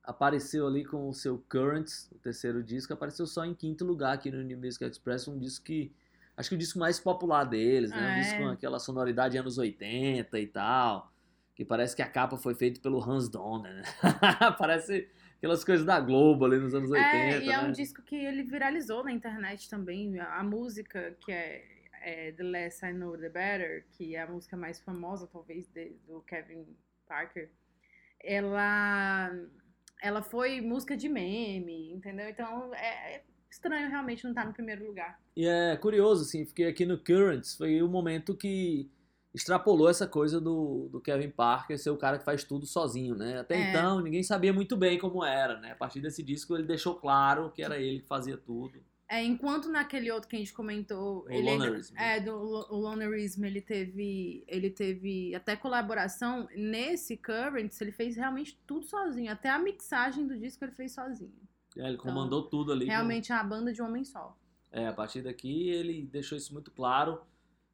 [0.03, 4.31] apareceu ali com o seu Currents, o terceiro disco, apareceu só em quinto lugar aqui
[4.31, 5.93] no New Music Express, um disco que
[6.35, 7.99] acho que o disco mais popular deles, né?
[7.99, 8.39] Ah, um disco é?
[8.39, 11.13] com aquela sonoridade anos 80 e tal,
[11.55, 13.83] que parece que a capa foi feita pelo Hans Donner, né?
[14.57, 17.69] parece aquelas coisas da Globo ali nos anos 80, É, e é né?
[17.69, 20.19] um disco que ele viralizou na internet também.
[20.19, 21.78] A música que é,
[22.09, 25.97] é The Less I Know The Better, que é a música mais famosa, talvez, de-
[26.07, 26.65] do Kevin
[27.07, 27.51] Parker,
[28.21, 29.31] ela,
[30.03, 32.29] ela foi música de meme, entendeu?
[32.29, 35.21] Então é, é estranho realmente não estar no primeiro lugar.
[35.37, 38.91] E é curioso, assim, fiquei aqui no Currents, foi o momento que
[39.35, 43.39] extrapolou essa coisa do, do Kevin Parker ser o cara que faz tudo sozinho, né?
[43.39, 43.71] Até É.
[43.71, 45.73] então, ninguém sabia muito bem como era, né?
[45.73, 48.83] A partir desse disco, ele deixou claro que era ele que fazia tudo.
[49.11, 51.97] É, enquanto naquele outro que a gente comentou, O ele Lonerism.
[51.97, 56.47] é do o Lonerism, ele teve, ele teve até colaboração.
[56.55, 61.33] Nesse Currents, ele fez realmente tudo sozinho, até a mixagem do disco ele fez sozinho.
[61.77, 62.85] É, ele comandou tudo ali.
[62.85, 64.37] Realmente é a banda de um homem só.
[64.71, 67.19] É, a partir daqui ele deixou isso muito claro.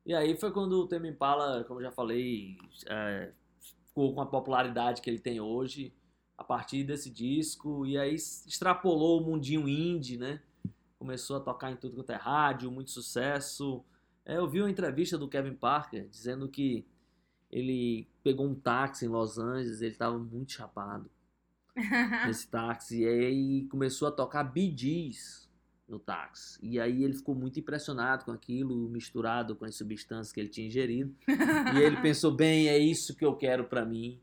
[0.07, 2.57] E aí foi quando o Tame Impala, como eu já falei,
[2.87, 3.33] é,
[3.89, 5.93] ficou com a popularidade que ele tem hoje
[6.39, 7.85] a partir desse disco.
[7.87, 10.41] E aí extrapolou o mundinho indie, né?
[11.05, 13.85] Começou a tocar em tudo quanto é rádio, muito sucesso.
[14.25, 16.87] É, eu vi uma entrevista do Kevin Parker dizendo que
[17.51, 21.11] ele pegou um táxi em Los Angeles, ele estava muito chapado
[22.27, 23.03] nesse táxi.
[23.03, 25.47] E aí começou a tocar Gees
[25.87, 26.59] no táxi.
[26.63, 30.69] E aí ele ficou muito impressionado com aquilo, misturado com as substâncias que ele tinha
[30.69, 31.15] ingerido.
[31.29, 34.23] e ele pensou, bem, é isso que eu quero pra mim.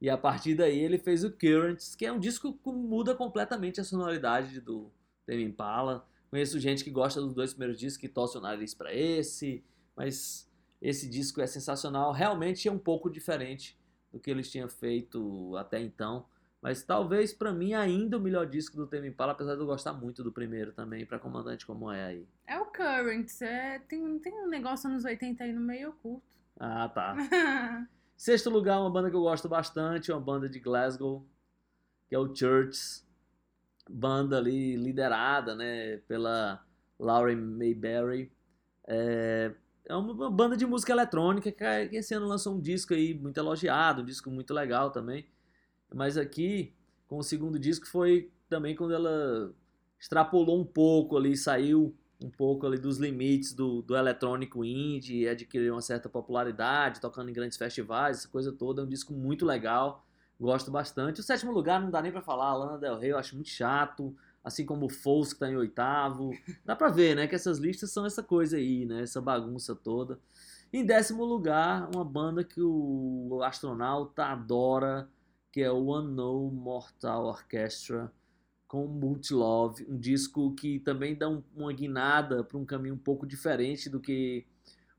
[0.00, 3.80] E a partir daí ele fez o Currents, que é um disco que muda completamente
[3.80, 4.92] a sonoridade do
[5.26, 6.08] Tame Impala.
[6.30, 9.64] Conheço gente que gosta dos dois primeiros discos, que torce o nariz pra esse,
[9.96, 10.48] mas
[10.80, 12.12] esse disco é sensacional.
[12.12, 13.76] Realmente é um pouco diferente
[14.12, 16.24] do que eles tinham feito até então.
[16.62, 19.94] Mas talvez pra mim ainda o melhor disco do Tame Impala, apesar de eu gostar
[19.94, 22.28] muito do primeiro também, pra comandante como é aí.
[22.46, 26.22] É o Currents, é, tem, tem um negócio anos 80 aí no meio eu curto.
[26.58, 27.16] Ah, tá.
[28.14, 31.26] Sexto lugar, uma banda que eu gosto bastante, uma banda de Glasgow,
[32.06, 33.02] que é o Church.
[33.92, 36.64] Banda ali liderada, né, pela
[36.98, 38.30] Lauren Mayberry.
[38.86, 39.52] É,
[39.86, 44.02] é uma banda de música eletrônica que esse ano lançou um disco aí muito elogiado,
[44.02, 45.26] um disco muito legal também.
[45.92, 46.74] Mas aqui,
[47.08, 49.52] com o segundo disco, foi também quando ela
[49.98, 55.74] extrapolou um pouco ali, saiu um pouco ali dos limites do, do eletrônico indie, adquiriu
[55.74, 58.82] uma certa popularidade, tocando em grandes festivais, essa coisa toda.
[58.82, 60.06] É um disco muito legal,
[60.40, 61.20] gosto bastante.
[61.20, 64.14] O sétimo lugar não dá nem pra falar, Lana Del Rey eu acho muito chato,
[64.42, 66.30] assim como o Foles que tá em oitavo.
[66.64, 70.18] Dá pra ver, né, que essas listas são essa coisa aí, né, essa bagunça toda.
[70.72, 75.08] Em décimo lugar, uma banda que o astronauta adora,
[75.52, 78.10] que é o Unknown Mortal Orchestra
[78.68, 83.26] com Multilove, um disco que também dá um- uma guinada para um caminho um pouco
[83.26, 84.46] diferente do que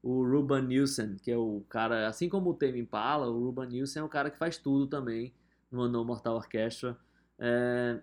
[0.03, 4.01] o Ruben Nielsen, que é o cara, assim como o Tame Impala, o Ruben Nielsen
[4.01, 5.33] é o cara que faz tudo também
[5.71, 6.97] no Unknown Mortal Orchestra.
[7.37, 8.01] É,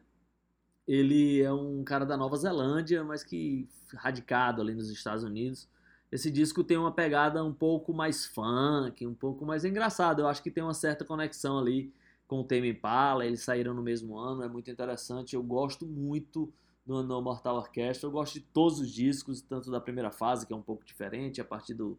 [0.86, 5.68] ele é um cara da Nova Zelândia, mas que radicado ali nos Estados Unidos.
[6.10, 10.20] Esse disco tem uma pegada um pouco mais funk, um pouco mais engraçado.
[10.20, 11.92] Eu acho que tem uma certa conexão ali
[12.26, 15.34] com o Tame Impala, eles saíram no mesmo ano, é muito interessante.
[15.34, 16.52] Eu gosto muito
[16.88, 20.54] do No Mortal Orchestra, eu gosto de todos os discos, tanto da primeira fase, que
[20.54, 21.98] é um pouco diferente, a partir do,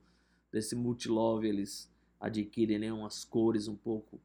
[0.51, 4.19] desse Multilove eles adquirem né, umas cores um pouco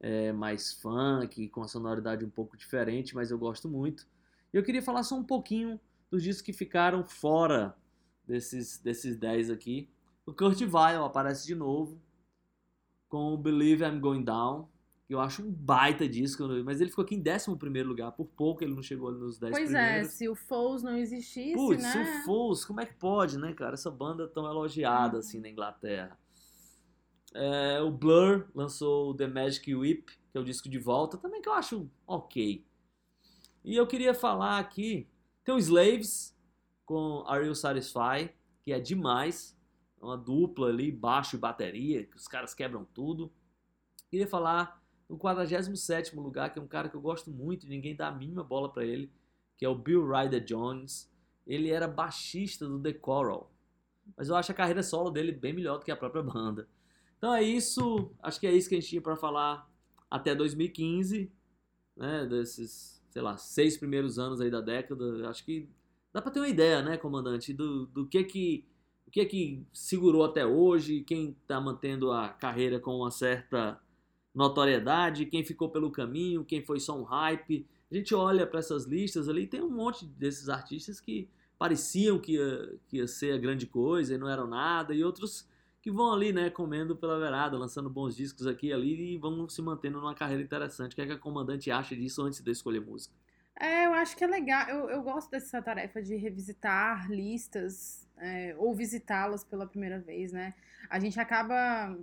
[0.00, 4.08] é, mais funk, com a sonoridade um pouco diferente, mas eu gosto muito.
[4.52, 5.78] E eu queria falar só um pouquinho
[6.10, 7.76] dos discos que ficaram fora
[8.26, 9.88] desses, desses 10 aqui.
[10.26, 12.02] O Kurt Weill aparece de novo
[13.08, 14.68] com o Believe I'm Going Down,
[15.08, 18.64] eu acho um baita disco, mas ele ficou aqui em 11 primeiro lugar, por pouco
[18.64, 20.12] ele não chegou nos 10 Pois é, primeiros.
[20.12, 22.20] se o Foles não existisse, Putz, né?
[22.20, 23.74] o Foles, como é que pode, né, cara?
[23.74, 26.18] Essa banda tão elogiada assim na Inglaterra.
[27.34, 31.40] É, o Blur lançou o The Magic Whip, que é o disco de volta, também
[31.42, 32.64] que eu acho ok.
[33.64, 35.08] E eu queria falar aqui,
[35.44, 36.36] tem o Slaves
[36.84, 39.56] com Are You Satisfied, que é demais,
[40.00, 43.32] é uma dupla ali, baixo e bateria, que os caras quebram tudo.
[44.10, 44.81] Queria falar
[45.12, 48.42] no 47º lugar, que é um cara que eu gosto muito, ninguém dá a mínima
[48.42, 49.12] bola pra ele,
[49.58, 51.12] que é o Bill Ryder Jones.
[51.46, 53.52] Ele era baixista do The Coral,
[54.16, 56.66] mas eu acho a carreira solo dele bem melhor do que a própria banda.
[57.18, 59.70] Então é isso, acho que é isso que a gente tinha pra falar
[60.10, 61.30] até 2015,
[61.94, 65.28] né, desses, sei lá, seis primeiros anos aí da década.
[65.28, 65.68] Acho que
[66.10, 68.66] dá pra ter uma ideia, né, comandante, do, do que que
[69.06, 73.78] o que que segurou até hoje, quem tá mantendo a carreira com uma certa
[74.34, 77.66] notoriedade, quem ficou pelo caminho, quem foi só um hype.
[77.90, 81.28] A gente olha para essas listas ali, tem um monte desses artistas que
[81.58, 85.46] pareciam que ia, que ia ser a grande coisa e não eram nada, e outros
[85.80, 89.48] que vão ali, né, comendo pela verada, lançando bons discos aqui e ali e vão
[89.48, 90.92] se mantendo numa carreira interessante.
[90.92, 93.14] O que é que a comandante acha disso antes de escolher música?
[93.58, 94.68] É, eu acho que é legal.
[94.68, 100.54] Eu, eu gosto dessa tarefa de revisitar listas é, ou visitá-las pela primeira vez, né?
[100.88, 101.96] A gente acaba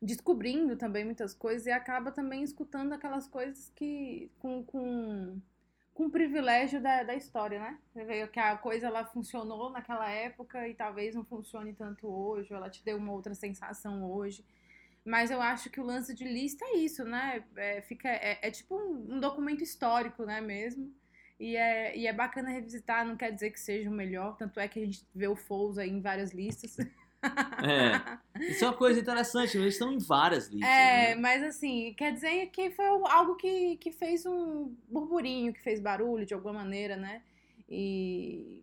[0.00, 5.40] descobrindo também muitas coisas e acaba também escutando aquelas coisas que com, com,
[5.94, 7.78] com privilégio da, da história, né?
[7.92, 12.52] Você vê que a coisa ela funcionou naquela época e talvez não funcione tanto hoje,
[12.52, 14.44] ou ela te deu uma outra sensação hoje.
[15.04, 17.44] Mas eu acho que o lance de lista é isso, né?
[17.56, 20.92] É, fica, é, é tipo um, um documento histórico, né, mesmo?
[21.38, 24.66] E é, e é bacana revisitar, não quer dizer que seja o melhor, tanto é
[24.66, 26.76] que a gente vê o Foles aí em várias listas.
[27.62, 30.68] É, isso é uma coisa interessante, eles estão em várias listas.
[30.68, 31.20] É, né?
[31.20, 36.26] mas assim, quer dizer que foi algo que, que fez um burburinho, que fez barulho
[36.26, 37.22] de alguma maneira, né?
[37.68, 38.62] E,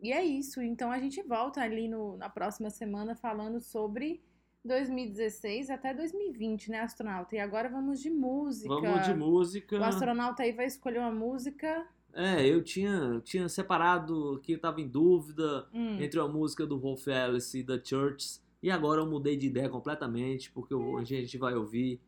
[0.00, 0.62] e é isso.
[0.62, 4.22] Então a gente volta ali no, na próxima semana falando sobre
[4.64, 7.36] 2016 até 2020, né, astronauta?
[7.36, 8.68] E agora vamos de música.
[8.68, 9.78] Vamos de música.
[9.78, 11.86] O astronauta aí vai escolher uma música.
[12.14, 16.78] É, eu tinha, tinha separado que eu tava em dúvida Hum, entre a música do
[16.78, 18.40] Wolf Alice e da Church.
[18.62, 22.00] E agora eu mudei de ideia completamente, porque eu- hoje a gente vai ouvir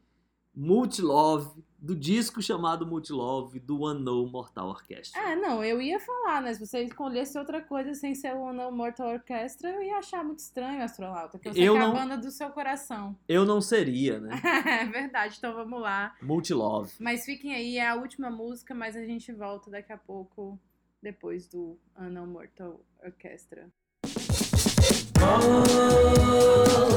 [0.57, 5.21] Multilove, do disco chamado Multilove, do Unknown Mortal Orchestra.
[5.21, 6.55] É, não, eu ia falar, né?
[6.55, 10.39] Se você escolhesse outra coisa sem ser o No Mortal Orchestra, eu ia achar muito
[10.39, 11.39] estranho, astronauta.
[11.39, 13.15] Que eu sei Eu que é a não- banda do seu coração.
[13.29, 14.31] Eu não seria, né?
[14.83, 16.15] é verdade, então vamos lá.
[16.23, 16.95] Multilove.
[16.99, 20.59] Mas fiquem aí, é a última música, mas a gente volta daqui a pouco,
[21.03, 23.69] depois do Unknown Mortal Orchestra.
[25.21, 26.97] All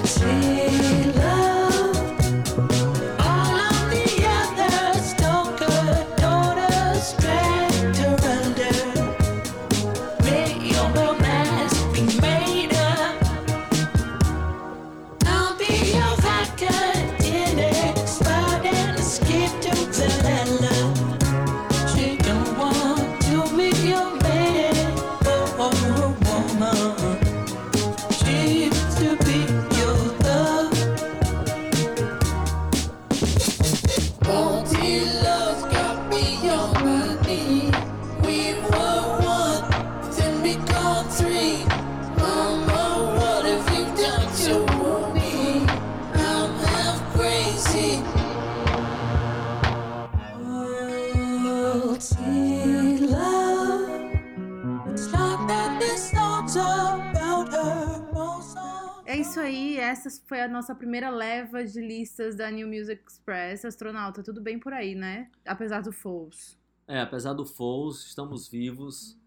[60.06, 63.66] essa foi a nossa primeira leva de listas da New Music Express.
[63.66, 65.30] Astronauta, tudo bem por aí, né?
[65.46, 66.58] Apesar do Foles.
[66.88, 69.18] É, apesar do Foles, estamos vivos.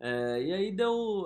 [0.00, 1.24] É, e aí deu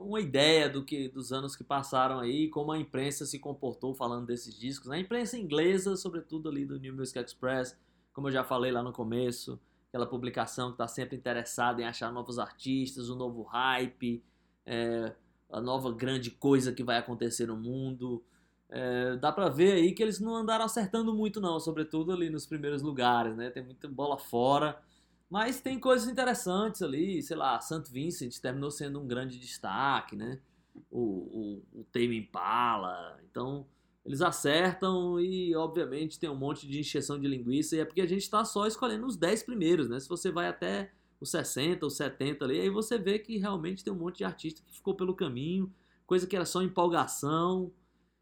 [0.00, 4.26] uma ideia do que dos anos que passaram aí, como a imprensa se comportou falando
[4.26, 4.90] desses discos.
[4.90, 7.78] A imprensa inglesa, sobretudo ali do New Music Express,
[8.12, 9.58] como eu já falei lá no começo,
[9.88, 14.22] aquela publicação que está sempre interessada em achar novos artistas, um novo hype,
[14.66, 15.14] é,
[15.50, 18.22] a nova grande coisa que vai acontecer no mundo.
[18.68, 22.46] É, dá pra ver aí que eles não andaram acertando muito não, sobretudo ali nos
[22.46, 23.50] primeiros lugares, né?
[23.50, 24.80] Tem muita bola fora,
[25.28, 27.90] mas tem coisas interessantes ali, sei lá, St.
[27.90, 30.38] Vincent terminou sendo um grande destaque, né?
[30.90, 31.00] O,
[31.72, 33.66] o, o Tame Impala, então
[34.04, 38.06] eles acertam e obviamente tem um monte de encheção de linguiça e é porque a
[38.06, 39.98] gente tá só escolhendo os 10 primeiros, né?
[39.98, 43.92] Se você vai até os 60 ou 70 ali, aí você vê que realmente tem
[43.92, 45.72] um monte de artista que ficou pelo caminho,
[46.06, 47.70] coisa que era só empolgação.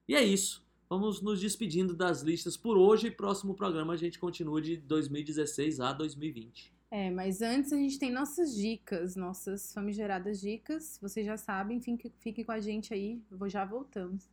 [0.07, 0.67] E é isso.
[0.91, 3.11] vamos nos despedindo das listas por hoje.
[3.11, 6.73] Próximo programa a gente continua de 2016 a 2020.
[6.91, 10.99] É, mas antes a gente tem nossas dicas, nossas famigeradas dicas.
[11.01, 14.27] Vocês já sabem, fiquem, fiquem com a gente aí, já voltamos.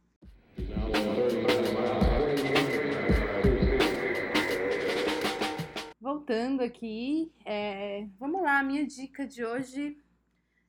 [6.05, 9.97] Voltando aqui, é, vamos lá, a minha dica de hoje,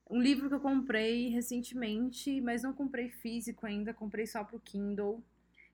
[0.09, 5.23] um livro que eu comprei recentemente, mas não comprei físico ainda, comprei só pro Kindle.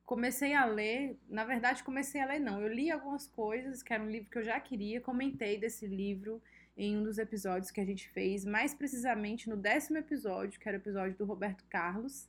[0.04, 4.02] Comecei a ler, na verdade comecei a ler não, eu li algumas coisas, que era
[4.02, 6.42] um livro que eu já queria, comentei desse livro
[6.76, 10.76] em um dos episódios que a gente fez, mais precisamente no décimo episódio, que era
[10.76, 12.28] o episódio do Roberto Carlos.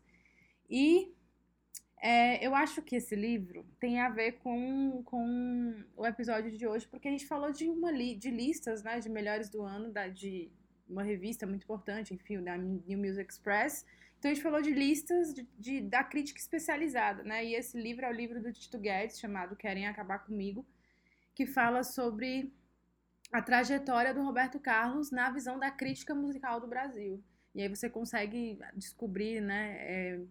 [0.70, 1.13] E
[2.12, 5.26] é, eu acho que esse livro tem a ver com, com
[5.96, 9.10] o episódio de hoje, porque a gente falou de uma li, de listas, né, de
[9.10, 10.52] melhores do ano, da, de
[10.88, 13.86] uma revista muito importante, enfim, da New Music Express.
[14.20, 17.44] Então a gente falou de listas de, de- da crítica especializada, né?
[17.46, 20.66] E esse livro é o livro do Tito Guedes, chamado Querem Acabar Comigo,
[21.36, 22.54] que fala sobre
[23.32, 27.24] a trajetória do Roberto Carlos na visão da crítica musical do Brasil.
[27.56, 30.22] E aí você consegue descobrir, né, é,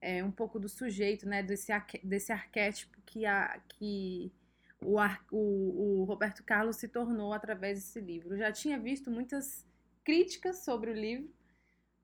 [0.00, 4.32] é, um pouco do sujeito, né, desse, desse arquétipo que, a, que
[4.80, 8.34] o, ar- o, o Roberto Carlos se tornou através desse livro.
[8.34, 9.66] Eu já tinha visto muitas
[10.04, 11.28] críticas sobre o livro,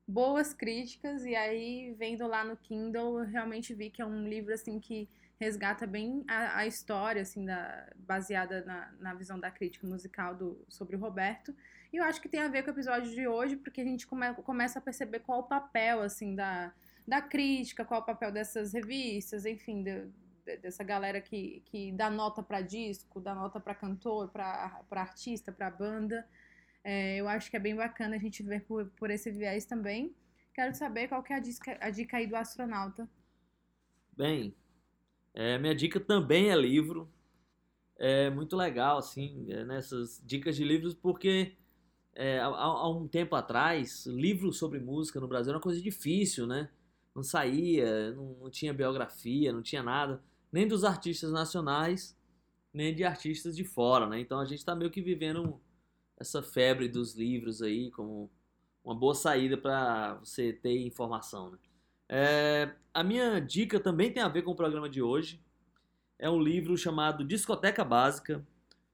[0.07, 4.53] boas críticas, e aí vendo lá no Kindle, eu realmente vi que é um livro
[4.53, 5.09] assim que
[5.39, 10.65] resgata bem a, a história, assim, da, baseada na, na visão da crítica musical do,
[10.69, 11.55] sobre o Roberto.
[11.93, 14.07] E eu acho que tem a ver com o episódio de hoje, porque a gente
[14.07, 16.73] come, começa a perceber qual o papel, assim, da,
[17.07, 20.07] da crítica, qual o papel dessas revistas, enfim, de-
[20.45, 25.53] de- dessa galera que, que dá nota para disco, dá nota para cantor, para artista,
[25.53, 26.27] para banda.
[26.85, 30.15] É, eu acho que é bem bacana a gente ver por, por esse viés também.
[30.55, 33.09] Quero saber qual que é a dica, a dica aí do astronauta.
[34.17, 34.55] Bem,
[35.35, 37.11] é, minha dica também é livro.
[37.99, 41.57] É muito legal, assim, é, nessas dicas de livros, porque
[42.15, 46.47] é, há, há um tempo atrás, livro sobre música no Brasil era uma coisa difícil,
[46.47, 46.71] né?
[47.15, 52.17] Não saía, não, não tinha biografia, não tinha nada, nem dos artistas nacionais,
[52.73, 54.21] nem de artistas de fora, né?
[54.21, 55.61] Então a gente está meio que vivendo
[56.19, 58.31] essa febre dos livros aí como
[58.85, 61.59] uma boa saída para você ter informação, né?
[62.09, 65.41] É, a minha dica também tem a ver com o programa de hoje.
[66.19, 68.47] É um livro chamado Discoteca Básica,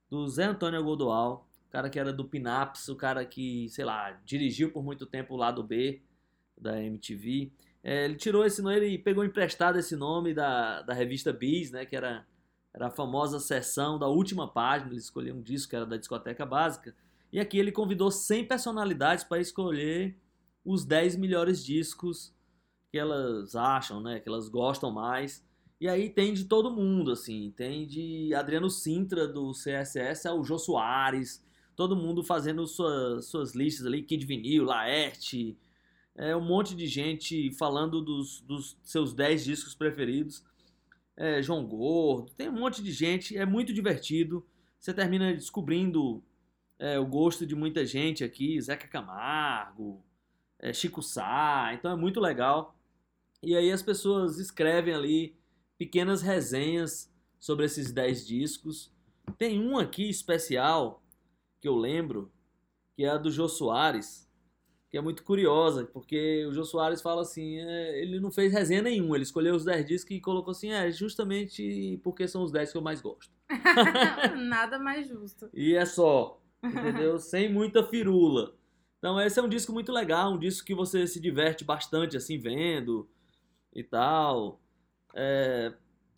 [0.08, 4.72] do Zé Antônio Godoal, cara que era do Pinaps, o cara que, sei lá, dirigiu
[4.72, 6.00] por muito tempo o lado B
[6.56, 7.52] da MTV.
[7.82, 11.84] É, ele tirou esse nome, ele pegou emprestado esse nome da, da revista Bis, né,
[11.84, 12.26] que era,
[12.74, 16.44] era a famosa seção da última página, ele escolheu um disco que era da Discoteca
[16.44, 16.94] Básica,
[17.32, 20.16] e aqui ele convidou 100 personalidades para escolher
[20.64, 22.34] os 10 melhores discos
[22.90, 25.46] que elas acham, né, que elas gostam mais.
[25.80, 30.59] E aí tem de todo mundo, assim, tem de Adriano Sintra do CSS ao Jô
[30.59, 31.44] Soares,
[31.76, 35.56] todo mundo fazendo suas, suas listas ali, Kid Vinil, Laerte,
[36.18, 40.44] é, um monte de gente falando dos, dos seus 10 discos preferidos.
[41.16, 44.44] É, João Gordo, tem um monte de gente, é muito divertido.
[44.78, 46.22] Você termina descobrindo
[46.76, 50.04] é, o gosto de muita gente aqui, Zeca Camargo,
[50.58, 52.76] é, Chico Sá, então é muito legal.
[53.40, 55.36] E aí as pessoas escrevem ali
[55.78, 58.92] pequenas resenhas sobre esses 10 discos.
[59.36, 61.00] Tem um aqui especial
[61.60, 62.32] que eu lembro,
[62.96, 64.27] que é a do Jô Soares,
[64.90, 68.81] que é muito curiosa, porque o Jô Soares fala assim, é, ele não fez resenha
[68.81, 72.73] nenhuma, ele escolheu os 10 discos e colocou assim, é justamente porque são os 10
[72.73, 73.32] que eu mais gosto.
[74.48, 75.51] Nada mais justo.
[75.52, 77.19] E é só, entendeu?
[77.20, 78.56] Sem muita firula.
[78.98, 82.39] Então esse é um disco muito legal, um disco que você se diverte bastante assim
[82.39, 83.09] vendo
[83.74, 84.59] e tal.
[85.15, 85.74] É,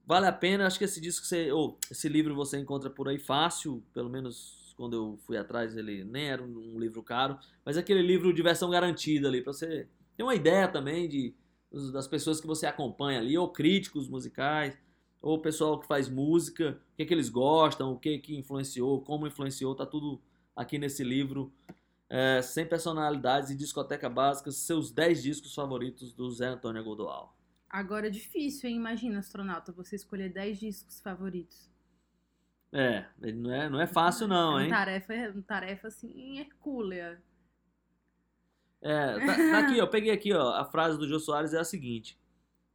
[0.06, 3.18] vale a pena, acho que esse disco você, ou esse livro você encontra por aí
[3.18, 7.80] fácil, pelo menos quando eu fui atrás ele nem era um, livro caro, mas é
[7.80, 9.86] aquele livro de versão garantida ali para você
[10.16, 11.34] ter uma ideia também de
[11.92, 14.76] das pessoas que você acompanha ali, ou críticos musicais,
[15.20, 19.26] ou pessoal que faz música, o que, que eles gostam, o que, que influenciou, como
[19.26, 20.20] influenciou, tá tudo
[20.56, 21.52] aqui nesse livro.
[22.08, 27.36] É, sem personalidades e discoteca básica, seus 10 discos favoritos do Zé Antônio Godoal.
[27.68, 28.76] Agora é difícil, hein?
[28.76, 31.70] Imagina, astronauta, você escolher 10 discos favoritos.
[32.72, 34.68] É, ele não é, não é fácil não, é hein?
[34.68, 37.20] uma tarefa, uma tarefa assim, hercúlea.
[38.80, 41.64] É, tá, tá aqui, ó, peguei aqui, ó, a frase do Jô Soares é a
[41.64, 42.18] seguinte: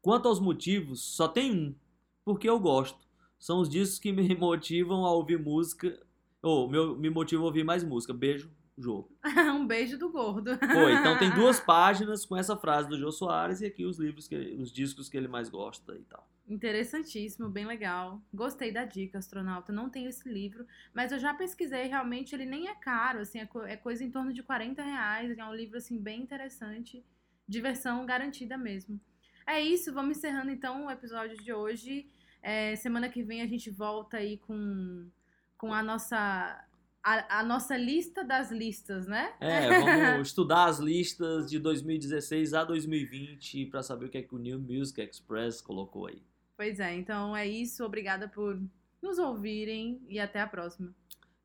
[0.02, 1.76] Quanto aos motivos, só tem um,
[2.24, 3.00] porque eu gosto.
[3.40, 6.00] São os discos que me motivam a ouvir música,
[6.44, 8.14] ou meu, me motivam a ouvir mais música.
[8.14, 9.10] Beijo, Jô.
[9.56, 10.58] um beijo do gordo.
[10.60, 14.28] Foi, então tem duas páginas com essa frase do Jô Soares e aqui os livros,
[14.28, 16.30] que os discos que ele mais gosta e tal.
[16.48, 18.22] Interessantíssimo, bem legal.
[18.32, 19.74] Gostei da dica, astronauta.
[19.74, 23.46] Não tenho esse livro, mas eu já pesquisei, realmente ele nem é caro, assim, é,
[23.48, 25.36] co- é coisa em torno de 40 reais.
[25.36, 27.04] É um livro, assim, bem interessante.
[27.48, 29.00] Diversão garantida mesmo.
[29.48, 32.08] É isso, vamos encerrando então o episódio de hoje.
[32.44, 35.10] É, semana que vem a gente volta aí com,
[35.58, 36.64] com a nossa.
[37.04, 39.34] A, a nossa lista das listas, né?
[39.40, 44.34] É, vamos estudar as listas de 2016 a 2020 para saber o que é que
[44.34, 46.24] o New Music Express colocou aí.
[46.57, 47.84] Pois é, então é isso.
[47.84, 48.60] Obrigada por
[49.02, 50.94] nos ouvirem e até a próxima.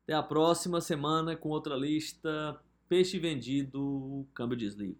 [0.03, 2.59] Até a próxima semana com outra lista.
[2.87, 4.97] Peixe vendido, câmbio desligo.